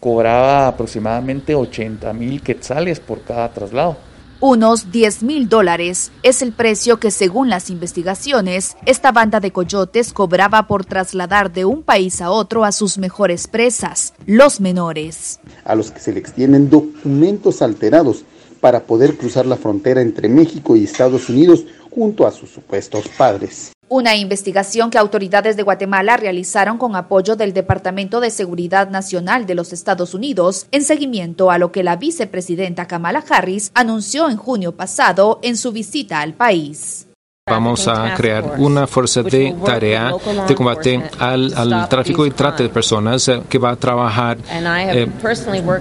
cobraba 0.00 0.66
aproximadamente 0.66 1.54
80 1.54 2.12
mil 2.14 2.42
quetzales 2.42 2.98
por 2.98 3.22
cada 3.22 3.52
traslado. 3.52 4.09
Unos 4.42 4.90
10 4.90 5.22
mil 5.22 5.50
dólares 5.50 6.12
es 6.22 6.40
el 6.40 6.52
precio 6.52 6.98
que, 6.98 7.10
según 7.10 7.50
las 7.50 7.68
investigaciones, 7.68 8.74
esta 8.86 9.12
banda 9.12 9.38
de 9.38 9.52
coyotes 9.52 10.14
cobraba 10.14 10.66
por 10.66 10.86
trasladar 10.86 11.52
de 11.52 11.66
un 11.66 11.82
país 11.82 12.22
a 12.22 12.30
otro 12.30 12.64
a 12.64 12.72
sus 12.72 12.96
mejores 12.96 13.48
presas, 13.48 14.14
los 14.24 14.58
menores. 14.62 15.40
A 15.62 15.74
los 15.74 15.90
que 15.90 16.00
se 16.00 16.14
les 16.14 16.32
tienen 16.32 16.70
documentos 16.70 17.60
alterados 17.60 18.24
para 18.62 18.84
poder 18.84 19.18
cruzar 19.18 19.44
la 19.44 19.58
frontera 19.58 20.00
entre 20.00 20.30
México 20.30 20.74
y 20.74 20.84
Estados 20.84 21.28
Unidos 21.28 21.66
junto 21.90 22.26
a 22.26 22.32
sus 22.32 22.48
supuestos 22.48 23.08
padres. 23.18 23.72
Una 23.92 24.14
investigación 24.14 24.88
que 24.88 24.98
autoridades 24.98 25.56
de 25.56 25.64
Guatemala 25.64 26.16
realizaron 26.16 26.78
con 26.78 26.94
apoyo 26.94 27.34
del 27.34 27.52
Departamento 27.52 28.20
de 28.20 28.30
Seguridad 28.30 28.88
Nacional 28.88 29.46
de 29.46 29.56
los 29.56 29.72
Estados 29.72 30.14
Unidos 30.14 30.68
en 30.70 30.84
seguimiento 30.84 31.50
a 31.50 31.58
lo 31.58 31.72
que 31.72 31.82
la 31.82 31.96
vicepresidenta 31.96 32.86
Kamala 32.86 33.24
Harris 33.28 33.72
anunció 33.74 34.30
en 34.30 34.36
junio 34.36 34.76
pasado 34.76 35.40
en 35.42 35.56
su 35.56 35.72
visita 35.72 36.20
al 36.20 36.34
país. 36.34 37.08
Vamos 37.48 37.88
a 37.88 38.14
crear 38.14 38.54
una 38.58 38.86
fuerza 38.86 39.24
de 39.24 39.56
tarea 39.64 40.12
de 40.46 40.54
combate 40.54 41.02
al, 41.18 41.88
tráfico 41.88 42.24
y 42.24 42.30
trata 42.30 42.62
de 42.62 42.68
personas 42.68 43.26
eh, 43.26 43.42
que 43.48 43.58
va 43.58 43.70
a 43.70 43.76
trabajar 43.76 44.38
eh, 44.48 45.08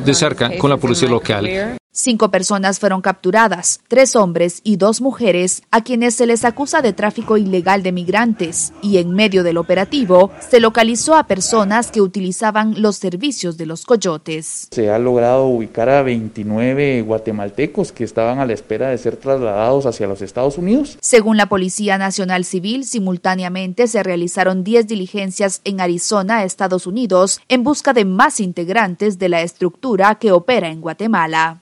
de 0.03 0.13
cerca 0.15 0.57
con 0.57 0.71
la 0.71 0.77
policía 0.77 1.09
local. 1.09 1.77
Cinco 2.01 2.31
personas 2.31 2.79
fueron 2.79 3.01
capturadas, 3.01 3.81
tres 3.89 4.15
hombres 4.15 4.61
y 4.63 4.77
dos 4.77 5.01
mujeres, 5.01 5.63
a 5.69 5.83
quienes 5.83 6.15
se 6.15 6.27
les 6.27 6.45
acusa 6.45 6.81
de 6.81 6.93
tráfico 6.93 7.35
ilegal 7.35 7.83
de 7.83 7.91
migrantes, 7.91 8.71
y 8.81 8.99
en 8.99 9.11
medio 9.11 9.43
del 9.43 9.57
operativo 9.57 10.31
se 10.39 10.61
localizó 10.61 11.15
a 11.15 11.27
personas 11.27 11.91
que 11.91 11.99
utilizaban 11.99 12.81
los 12.81 12.95
servicios 12.95 13.57
de 13.57 13.65
los 13.65 13.83
coyotes. 13.83 14.69
Se 14.71 14.89
ha 14.89 14.97
logrado 14.97 15.47
ubicar 15.47 15.89
a 15.89 16.01
29 16.01 17.01
guatemaltecos 17.01 17.91
que 17.91 18.05
estaban 18.05 18.39
a 18.39 18.45
la 18.45 18.53
espera 18.53 18.87
de 18.87 18.97
ser 18.97 19.17
trasladados 19.17 19.85
hacia 19.85 20.07
los 20.07 20.21
Estados 20.21 20.57
Unidos. 20.57 20.97
Según 21.01 21.35
la 21.35 21.49
Policía 21.49 21.97
Nacional 21.97 22.45
Civil, 22.45 22.85
simultáneamente 22.85 23.87
se 23.87 24.03
realizaron 24.03 24.63
10 24.63 24.87
diligencias 24.87 25.59
en 25.65 25.81
Arizona, 25.81 26.45
Estados 26.45 26.87
Unidos, 26.87 27.41
en 27.49 27.65
busca 27.65 27.91
de 27.91 28.05
más 28.05 28.39
integrantes 28.39 29.19
de 29.19 29.27
la 29.27 29.41
estructura 29.41 30.15
que 30.15 30.31
opera 30.31 30.69
en 30.69 30.79
Guatemala. 30.79 31.59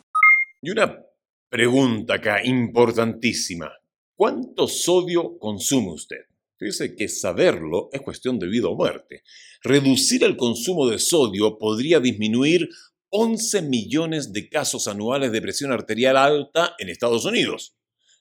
Y 0.62 0.72
una 0.72 1.04
pregunta 1.50 2.16
acá 2.16 2.44
importantísima. 2.44 3.72
¿Cuánto 4.16 4.68
sodio 4.68 5.38
consume 5.38 5.94
usted? 5.94 6.26
Fíjese 6.58 6.96
que 6.96 7.08
saberlo 7.08 7.90
es 7.92 8.02
cuestión 8.02 8.40
de 8.40 8.48
vida 8.48 8.68
o 8.68 8.76
muerte. 8.76 9.24
Reducir 9.62 10.24
el 10.24 10.36
consumo 10.36 10.88
de 10.90 10.98
sodio 10.98 11.60
podría 11.60 12.00
disminuir 12.00 12.68
11 13.10 13.62
millones 13.62 14.34
de 14.34 14.50
casos 14.50 14.88
anuales 14.88 15.32
de 15.32 15.42
presión 15.42 15.72
arterial 15.72 16.18
alta 16.18 16.76
en 16.80 16.90
Estados 16.90 17.26
Unidos. 17.26 17.76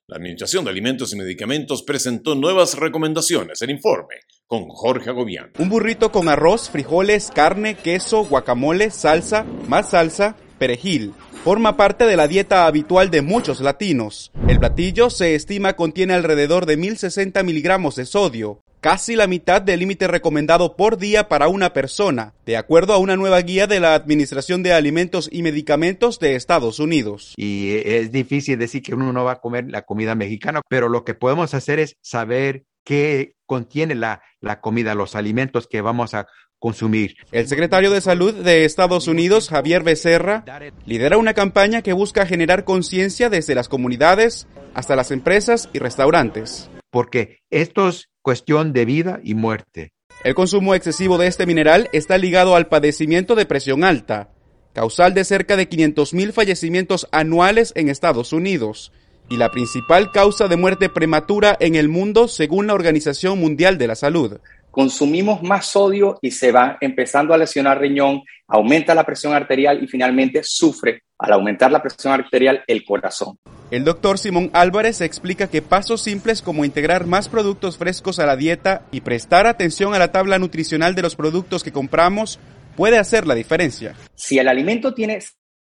La 0.06 0.16
Administración 0.16 0.64
de 0.64 0.70
Alimentos 0.70 1.12
y 1.12 1.16
Medicamentos 1.16 1.82
presentó 1.82 2.34
nuevas 2.34 2.74
recomendaciones. 2.74 3.62
El 3.62 3.70
informe 3.70 4.16
con 4.46 4.68
Jorge 4.68 5.10
Agobián. 5.10 5.50
Un 5.58 5.68
burrito 5.68 6.12
con 6.12 6.28
arroz, 6.28 6.70
frijoles, 6.70 7.30
carne, 7.34 7.74
queso, 7.74 8.24
guacamole, 8.24 8.90
salsa, 8.90 9.44
más 9.66 9.90
salsa, 9.90 10.36
perejil. 10.56 11.14
Forma 11.44 11.76
parte 11.76 12.06
de 12.06 12.16
la 12.16 12.26
dieta 12.26 12.66
habitual 12.66 13.10
de 13.10 13.22
muchos 13.22 13.60
latinos. 13.60 14.32
El 14.48 14.58
platillo 14.58 15.10
se 15.10 15.34
estima 15.34 15.74
contiene 15.74 16.14
alrededor 16.14 16.66
de 16.66 16.76
1060 16.76 17.42
miligramos 17.44 17.94
de 17.94 18.04
sodio, 18.04 18.60
casi 18.80 19.16
la 19.16 19.26
mitad 19.26 19.62
del 19.62 19.80
límite 19.80 20.08
recomendado 20.08 20.76
por 20.76 20.96
día 20.96 21.28
para 21.28 21.48
una 21.48 21.72
persona, 21.72 22.34
de 22.44 22.56
acuerdo 22.56 22.92
a 22.92 22.98
una 22.98 23.16
nueva 23.16 23.40
guía 23.40 23.66
de 23.66 23.80
la 23.80 23.94
Administración 23.94 24.62
de 24.62 24.72
Alimentos 24.72 25.28
y 25.30 25.42
Medicamentos 25.42 26.18
de 26.18 26.36
Estados 26.36 26.78
Unidos. 26.78 27.34
Y 27.36 27.76
es 27.84 28.12
difícil 28.12 28.58
decir 28.58 28.82
que 28.82 28.94
uno 28.94 29.12
no 29.12 29.24
va 29.24 29.32
a 29.32 29.40
comer 29.40 29.66
la 29.68 29.82
comida 29.82 30.14
mexicana, 30.14 30.62
pero 30.68 30.88
lo 30.88 31.04
que 31.04 31.14
podemos 31.14 31.54
hacer 31.54 31.78
es 31.78 31.96
saber 32.00 32.64
qué 32.84 33.34
contiene 33.46 33.94
la, 33.94 34.22
la 34.40 34.60
comida, 34.60 34.94
los 34.94 35.16
alimentos 35.16 35.66
que 35.66 35.80
vamos 35.80 36.14
a 36.14 36.28
consumir. 36.58 37.16
El 37.32 37.48
secretario 37.48 37.90
de 37.90 38.00
Salud 38.00 38.34
de 38.34 38.64
Estados 38.64 39.08
Unidos, 39.08 39.48
Javier 39.48 39.82
Becerra, 39.82 40.44
lidera 40.84 41.18
una 41.18 41.34
campaña 41.34 41.82
que 41.82 41.92
busca 41.92 42.26
generar 42.26 42.64
conciencia 42.64 43.30
desde 43.30 43.54
las 43.54 43.68
comunidades 43.68 44.46
hasta 44.74 44.96
las 44.96 45.10
empresas 45.10 45.68
y 45.72 45.78
restaurantes. 45.78 46.70
Porque 46.90 47.38
esto 47.50 47.88
es 47.88 48.08
cuestión 48.22 48.72
de 48.72 48.84
vida 48.84 49.20
y 49.22 49.34
muerte. 49.34 49.92
El 50.24 50.34
consumo 50.34 50.74
excesivo 50.74 51.18
de 51.18 51.26
este 51.26 51.46
mineral 51.46 51.88
está 51.92 52.18
ligado 52.18 52.56
al 52.56 52.68
padecimiento 52.68 53.34
de 53.34 53.46
presión 53.46 53.84
alta, 53.84 54.30
causal 54.72 55.14
de 55.14 55.24
cerca 55.24 55.56
de 55.56 55.68
500.000 55.68 56.32
fallecimientos 56.32 57.06
anuales 57.12 57.72
en 57.76 57.88
Estados 57.88 58.32
Unidos 58.32 58.92
y 59.28 59.36
la 59.36 59.50
principal 59.50 60.10
causa 60.12 60.48
de 60.48 60.56
muerte 60.56 60.88
prematura 60.88 61.56
en 61.60 61.74
el 61.74 61.88
mundo 61.88 62.28
según 62.28 62.66
la 62.66 62.74
Organización 62.74 63.38
Mundial 63.38 63.78
de 63.78 63.86
la 63.88 63.94
Salud 63.94 64.38
consumimos 64.76 65.42
más 65.42 65.64
sodio 65.64 66.18
y 66.20 66.30
se 66.32 66.52
va 66.52 66.76
empezando 66.82 67.32
a 67.32 67.38
lesionar 67.38 67.80
riñón, 67.80 68.20
aumenta 68.46 68.94
la 68.94 69.04
presión 69.04 69.32
arterial 69.32 69.82
y 69.82 69.86
finalmente 69.86 70.42
sufre 70.44 71.04
al 71.18 71.32
aumentar 71.32 71.72
la 71.72 71.80
presión 71.80 72.12
arterial 72.12 72.62
el 72.66 72.84
corazón. 72.84 73.38
El 73.70 73.84
doctor 73.84 74.18
Simón 74.18 74.50
Álvarez 74.52 75.00
explica 75.00 75.48
que 75.48 75.62
pasos 75.62 76.02
simples 76.02 76.42
como 76.42 76.66
integrar 76.66 77.06
más 77.06 77.30
productos 77.30 77.78
frescos 77.78 78.18
a 78.18 78.26
la 78.26 78.36
dieta 78.36 78.82
y 78.90 79.00
prestar 79.00 79.46
atención 79.46 79.94
a 79.94 79.98
la 79.98 80.12
tabla 80.12 80.38
nutricional 80.38 80.94
de 80.94 81.00
los 81.00 81.16
productos 81.16 81.64
que 81.64 81.72
compramos 81.72 82.38
puede 82.76 82.98
hacer 82.98 83.26
la 83.26 83.34
diferencia. 83.34 83.96
Si 84.14 84.38
el 84.38 84.46
alimento 84.46 84.92
tiene 84.92 85.20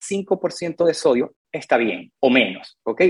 5% 0.01 0.85
de 0.85 0.93
sodio, 0.93 1.35
está 1.53 1.77
bien, 1.77 2.11
o 2.19 2.29
menos, 2.29 2.77
¿ok? 2.83 3.03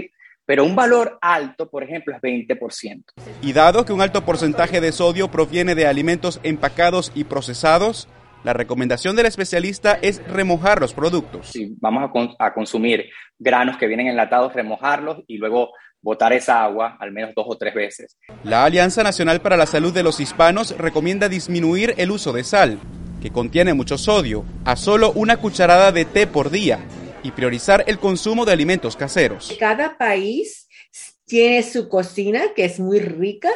Pero 0.50 0.66
un 0.66 0.76
valor 0.76 1.20
alto, 1.22 1.70
por 1.70 1.84
ejemplo, 1.84 2.12
es 2.16 2.20
20%. 2.24 3.04
Y 3.44 3.54
dado 3.54 3.86
que 3.86 3.94
un 3.94 4.02
alto 4.02 4.26
porcentaje 4.26 4.82
de 4.82 4.92
sodio 4.92 5.30
proviene 5.30 5.76
de 5.76 5.86
alimentos 5.86 6.40
empacados 6.42 7.12
y 7.14 7.26
procesados, 7.26 8.08
la 8.44 8.54
recomendación 8.54 9.16
del 9.16 9.28
especialista 9.28 10.00
es 10.02 10.28
remojar 10.28 10.82
los 10.82 10.96
productos. 10.96 11.50
Si 11.50 11.76
vamos 11.80 12.10
a, 12.40 12.52
consumir 12.52 13.12
granos 13.38 13.78
que 13.78 13.86
vienen 13.86 14.08
enlatados, 14.08 14.52
remojarlos 14.54 15.20
y 15.28 15.38
luego 15.38 15.70
botar 16.02 16.34
esa 16.34 16.64
agua 16.64 16.98
al 17.00 17.12
menos 17.12 17.36
dos 17.36 17.46
o 17.48 17.56
tres 17.56 17.76
veces. 17.76 18.18
La 18.44 18.66
Alianza 18.66 19.04
Nacional 19.04 19.42
para 19.42 19.56
la 19.56 19.68
Salud 19.68 19.94
de 19.94 20.02
los 20.02 20.20
Hispanos 20.20 20.76
recomienda 20.80 21.30
disminuir 21.30 21.94
el 21.98 22.10
uso 22.10 22.34
de 22.34 22.44
sal, 22.44 22.80
que 23.22 23.30
contiene 23.30 23.76
mucho 23.76 24.00
sodio, 24.00 24.46
a 24.66 24.76
solo 24.76 25.12
una 25.12 25.38
cucharada 25.38 25.92
de 25.92 26.06
té 26.06 26.26
por 26.26 26.50
día 26.50 26.80
y 27.24 27.32
priorizar 27.32 27.84
el 27.88 28.00
consumo 28.00 28.46
de 28.46 28.54
alimentos 28.54 28.96
caseros. 28.96 29.56
Cada 29.60 29.98
país 29.98 30.68
tiene 31.26 31.64
su 31.64 31.88
cocina 31.88 32.54
que 32.56 32.66
es 32.66 32.80
muy 32.80 33.00
rica, 33.00 33.50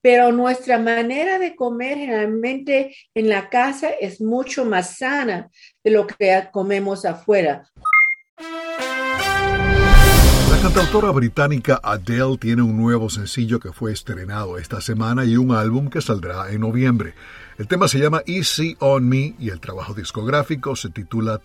pero 0.00 0.32
nuestra 0.32 0.78
manera 0.78 1.38
de 1.38 1.56
comer 1.56 1.96
generalmente 1.96 2.94
en 3.14 3.28
la 3.28 3.48
casa 3.48 3.88
es 3.88 4.20
mucho 4.20 4.64
más 4.64 4.98
sana 4.98 5.48
de 5.82 5.90
lo 5.90 6.06
que 6.06 6.48
comemos 6.52 7.04
afuera. 7.04 7.70
La 10.50 10.60
cantautora 10.60 11.10
británica 11.10 11.80
Adele 11.82 12.36
tiene 12.38 12.62
un 12.62 12.76
nuevo 12.76 13.08
sencillo 13.08 13.60
que 13.60 13.72
fue 13.72 13.92
estrenado 13.92 14.58
esta 14.58 14.80
semana 14.80 15.24
y 15.24 15.36
un 15.36 15.52
álbum 15.52 15.88
que 15.88 16.00
saldrá 16.00 16.50
en 16.50 16.62
noviembre. 16.62 17.14
El 17.58 17.68
tema 17.68 17.86
se 17.86 17.98
llama 17.98 18.22
Easy 18.26 18.76
on 18.80 19.08
Me 19.08 19.34
y 19.38 19.50
el 19.50 19.60
trabajo 19.60 19.94
discográfico 19.94 20.74
se 20.74 20.90
titula 20.90 21.38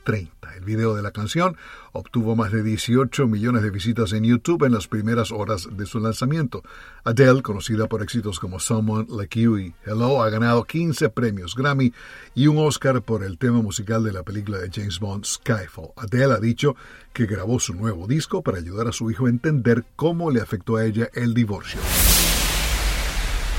30. 0.50 0.58
El 0.58 0.66
video 0.66 0.96
de 0.96 1.02
la 1.02 1.12
canción 1.12 1.58
obtuvo 1.92 2.36
más 2.36 2.52
de 2.52 2.64
18 2.64 3.28
millones 3.28 3.64
de 3.64 3.72
visitas 3.72 4.14
en 4.14 4.24
YouTube 4.24 4.66
en 4.66 4.74
las 4.74 4.88
primeras 4.88 5.32
horas 5.32 5.68
de 5.72 5.86
su 5.86 6.00
lanzamiento. 6.00 6.64
Adele, 7.04 7.42
conocida 7.42 7.88
por 7.88 8.02
éxitos 8.02 8.40
como 8.40 8.60
Someone 8.60 9.08
Like 9.10 9.40
You 9.40 9.58
y 9.58 9.76
Hello, 9.86 10.22
ha 10.22 10.30
ganado 10.30 10.64
15 10.64 11.10
premios 11.10 11.56
Grammy 11.56 11.94
y 12.36 12.48
un 12.48 12.58
Oscar 12.58 13.02
por 13.02 13.24
el 13.24 13.38
tema 13.38 13.62
musical 13.62 14.04
de 14.04 14.14
la 14.14 14.24
película 14.24 14.58
de 14.60 14.70
James 14.72 15.00
Bond 15.00 15.26
Skyfall. 15.26 15.92
Adele 15.96 16.34
ha 16.34 16.40
dicho 16.40 16.76
que 17.14 17.26
grabó 17.26 17.60
su 17.60 17.74
nuevo 17.74 18.08
disco 18.08 18.42
para 18.42 18.58
ayudar 18.58 18.88
a 18.88 18.92
su 18.92 19.10
hijo 19.10 19.26
a 19.26 19.30
entender 19.30 19.86
cómo 19.96 20.32
le 20.32 20.42
afectó 20.42 20.78
a 20.78 20.86
ella 20.86 21.10
el 21.14 21.34
divorcio. 21.34 21.80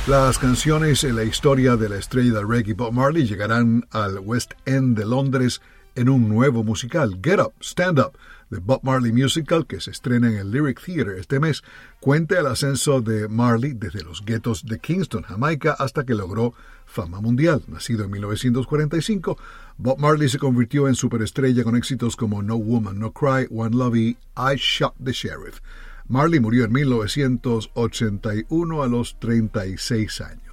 Las 0.06 0.38
canciones 0.38 1.04
en 1.04 1.14
la 1.14 1.24
historia 1.24 1.76
de 1.76 1.88
la 1.88 1.96
estrella 1.96 2.32
de 2.32 2.44
reggae 2.44 2.72
Bob 2.72 2.92
Marley 2.92 3.26
llegarán 3.26 3.86
al 3.90 4.18
West 4.18 4.54
End 4.64 4.96
de 4.96 5.04
Londres 5.04 5.60
en 6.00 6.08
un 6.08 6.28
nuevo 6.30 6.64
musical, 6.64 7.20
Get 7.22 7.40
Up, 7.40 7.52
Stand 7.60 7.98
Up, 7.98 8.16
The 8.48 8.56
Bob 8.58 8.80
Marley 8.82 9.12
Musical, 9.12 9.66
que 9.66 9.80
se 9.80 9.90
estrena 9.90 10.30
en 10.30 10.38
el 10.38 10.50
Lyric 10.50 10.82
Theatre 10.82 11.20
este 11.20 11.38
mes, 11.38 11.62
cuenta 12.00 12.40
el 12.40 12.46
ascenso 12.46 13.02
de 13.02 13.28
Marley 13.28 13.74
desde 13.74 14.02
los 14.02 14.24
guetos 14.24 14.64
de 14.64 14.78
Kingston, 14.78 15.24
Jamaica, 15.24 15.76
hasta 15.78 16.06
que 16.06 16.14
logró 16.14 16.54
fama 16.86 17.20
mundial. 17.20 17.62
Nacido 17.68 18.04
en 18.04 18.12
1945, 18.12 19.36
Bob 19.76 19.98
Marley 19.98 20.30
se 20.30 20.38
convirtió 20.38 20.88
en 20.88 20.94
superestrella 20.94 21.64
con 21.64 21.76
éxitos 21.76 22.16
como 22.16 22.42
No 22.42 22.56
Woman, 22.56 22.98
No 22.98 23.12
Cry, 23.12 23.46
One 23.50 23.76
Love 23.76 23.96
y 23.96 24.16
I 24.36 24.56
Shot 24.56 24.94
the 25.04 25.12
Sheriff. 25.12 25.60
Marley 26.08 26.40
murió 26.40 26.64
en 26.64 26.72
1981 26.72 28.82
a 28.82 28.88
los 28.88 29.20
36 29.20 30.22
años. 30.22 30.49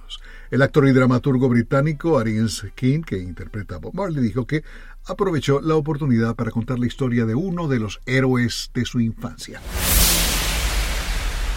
El 0.50 0.62
actor 0.62 0.88
y 0.88 0.92
dramaturgo 0.92 1.48
británico 1.48 2.18
Ariens 2.18 2.66
King, 2.74 3.02
que 3.02 3.18
interpreta 3.18 3.74
a 3.74 3.78
Bob 3.78 3.94
Marley, 3.94 4.22
dijo 4.22 4.46
que 4.46 4.64
aprovechó 5.06 5.60
la 5.60 5.74
oportunidad 5.74 6.36
para 6.36 6.50
contar 6.50 6.78
la 6.78 6.86
historia 6.86 7.26
de 7.26 7.34
uno 7.34 7.68
de 7.68 7.78
los 7.78 8.00
héroes 8.06 8.70
de 8.72 8.84
su 8.86 9.00
infancia. 9.00 9.60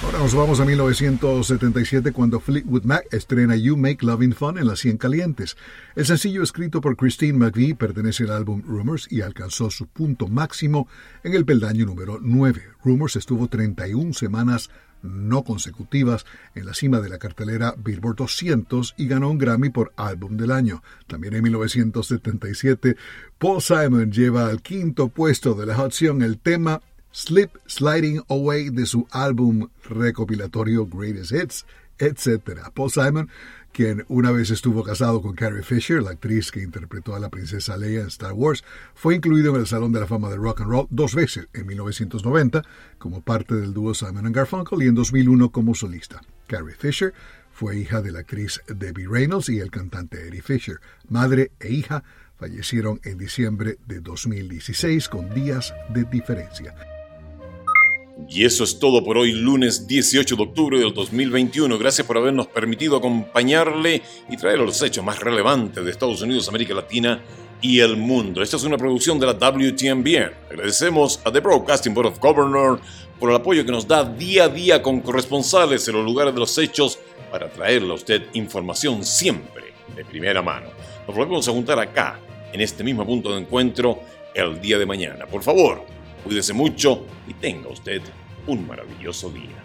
Ahora 0.03 0.17
nos 0.17 0.33
vamos 0.33 0.59
a 0.59 0.65
1977 0.65 2.11
cuando 2.11 2.39
Fleetwood 2.39 2.83
Mac 2.83 3.05
estrena 3.11 3.55
You 3.55 3.77
Make 3.77 4.03
Loving 4.03 4.33
Fun 4.33 4.57
en 4.57 4.65
las 4.65 4.79
100 4.79 4.97
calientes. 4.97 5.55
El 5.95 6.07
sencillo 6.07 6.41
escrito 6.41 6.81
por 6.81 6.97
Christine 6.97 7.37
McVie 7.37 7.75
pertenece 7.75 8.23
al 8.23 8.31
álbum 8.31 8.63
Rumors 8.65 9.07
y 9.11 9.21
alcanzó 9.21 9.69
su 9.69 9.85
punto 9.87 10.27
máximo 10.27 10.87
en 11.23 11.35
el 11.35 11.45
peldaño 11.45 11.85
número 11.85 12.17
9. 12.19 12.63
Rumors 12.83 13.15
estuvo 13.15 13.47
31 13.47 14.13
semanas 14.13 14.71
no 15.01 15.43
consecutivas 15.43 16.25
en 16.55 16.65
la 16.65 16.73
cima 16.73 16.99
de 16.99 17.09
la 17.09 17.17
cartelera 17.17 17.75
Billboard 17.77 18.15
200 18.17 18.95
y 18.97 19.07
ganó 19.07 19.29
un 19.29 19.37
Grammy 19.37 19.69
por 19.69 19.93
Álbum 19.95 20.37
del 20.37 20.51
Año. 20.51 20.83
También 21.07 21.35
en 21.35 21.43
1977, 21.43 22.95
Paul 23.37 23.61
Simon 23.61 24.11
lleva 24.11 24.47
al 24.47 24.61
quinto 24.61 25.09
puesto 25.09 25.53
de 25.53 25.65
la 25.65 25.75
Hot 25.75 25.93
el 26.01 26.37
tema 26.37 26.81
Slip 27.11 27.51
Sliding 27.67 28.23
Away 28.29 28.69
de 28.69 28.85
su 28.85 29.07
álbum 29.11 29.67
recopilatorio 29.89 30.87
Greatest 30.87 31.31
Hits, 31.33 31.65
etc. 31.99 32.69
Paul 32.73 32.89
Simon, 32.89 33.29
quien 33.71 34.05
una 34.09 34.31
vez 34.31 34.49
estuvo 34.51 34.83
casado 34.83 35.21
con 35.21 35.33
Carrie 35.33 35.63
Fisher, 35.63 36.01
la 36.01 36.11
actriz 36.11 36.51
que 36.51 36.61
interpretó 36.61 37.15
a 37.15 37.19
la 37.19 37.29
princesa 37.29 37.77
Leia 37.77 38.01
en 38.01 38.07
Star 38.07 38.33
Wars, 38.33 38.63
fue 38.93 39.15
incluido 39.15 39.53
en 39.53 39.61
el 39.61 39.67
Salón 39.67 39.91
de 39.91 39.99
la 39.99 40.07
Fama 40.07 40.29
de 40.29 40.37
Rock 40.37 40.61
and 40.61 40.69
Roll 40.69 40.87
dos 40.89 41.15
veces, 41.15 41.47
en 41.53 41.65
1990 41.65 42.63
como 42.97 43.21
parte 43.21 43.55
del 43.55 43.73
dúo 43.73 43.93
Simon 43.93 44.31
Garfunkel 44.31 44.83
y 44.83 44.87
en 44.87 44.95
2001 44.95 45.51
como 45.51 45.75
solista. 45.75 46.21
Carrie 46.47 46.75
Fisher 46.75 47.13
fue 47.51 47.77
hija 47.77 48.01
de 48.01 48.11
la 48.11 48.19
actriz 48.19 48.61
Debbie 48.67 49.07
Reynolds 49.07 49.49
y 49.49 49.59
el 49.59 49.71
cantante 49.71 50.27
Eddie 50.27 50.41
Fisher. 50.41 50.79
Madre 51.09 51.51
e 51.59 51.71
hija 51.71 52.03
fallecieron 52.37 52.99
en 53.03 53.17
diciembre 53.17 53.77
de 53.85 53.99
2016 53.99 55.09
con 55.09 55.33
días 55.33 55.73
de 55.93 56.05
diferencia. 56.05 56.90
Y 58.27 58.45
eso 58.45 58.63
es 58.63 58.79
todo 58.79 59.03
por 59.03 59.17
hoy, 59.17 59.31
lunes 59.33 59.87
18 59.87 60.35
de 60.35 60.43
octubre 60.43 60.79
del 60.79 60.93
2021. 60.93 61.77
Gracias 61.77 62.07
por 62.07 62.17
habernos 62.17 62.47
permitido 62.47 62.97
acompañarle 62.97 64.01
y 64.29 64.37
traer 64.37 64.59
los 64.59 64.81
hechos 64.81 65.03
más 65.03 65.19
relevantes 65.19 65.83
de 65.83 65.91
Estados 65.91 66.21
Unidos, 66.21 66.47
América 66.47 66.73
Latina 66.73 67.21
y 67.61 67.79
el 67.79 67.97
mundo. 67.97 68.41
Esta 68.41 68.57
es 68.57 68.63
una 68.63 68.77
producción 68.77 69.19
de 69.19 69.27
la 69.27 69.33
WTMBN. 69.33 70.31
Agradecemos 70.49 71.19
a 71.23 71.31
The 71.31 71.39
Broadcasting 71.39 71.93
Board 71.93 72.07
of 72.07 72.19
Governors 72.19 72.81
por 73.19 73.29
el 73.29 73.35
apoyo 73.35 73.65
que 73.65 73.71
nos 73.71 73.87
da 73.87 74.03
día 74.03 74.45
a 74.45 74.49
día 74.49 74.81
con 74.81 75.01
corresponsales 75.01 75.87
en 75.87 75.95
los 75.95 76.05
lugares 76.05 76.33
de 76.33 76.39
los 76.39 76.57
hechos 76.57 76.99
para 77.29 77.49
traerle 77.49 77.91
a 77.91 77.95
usted 77.95 78.23
información 78.33 79.05
siempre 79.05 79.73
de 79.95 80.05
primera 80.05 80.41
mano. 80.41 80.67
Nos 81.07 81.15
volvemos 81.15 81.47
a 81.47 81.51
juntar 81.51 81.79
acá, 81.79 82.19
en 82.51 82.61
este 82.61 82.83
mismo 82.83 83.05
punto 83.05 83.33
de 83.33 83.41
encuentro, 83.41 83.99
el 84.33 84.59
día 84.61 84.77
de 84.77 84.85
mañana. 84.85 85.25
Por 85.25 85.43
favor, 85.43 85.85
cuídese 86.23 86.53
mucho 86.53 87.05
y 87.27 87.33
tenga 87.33 87.69
usted 87.69 88.01
un 88.47 88.67
maravilloso 88.67 89.29
día. 89.29 89.60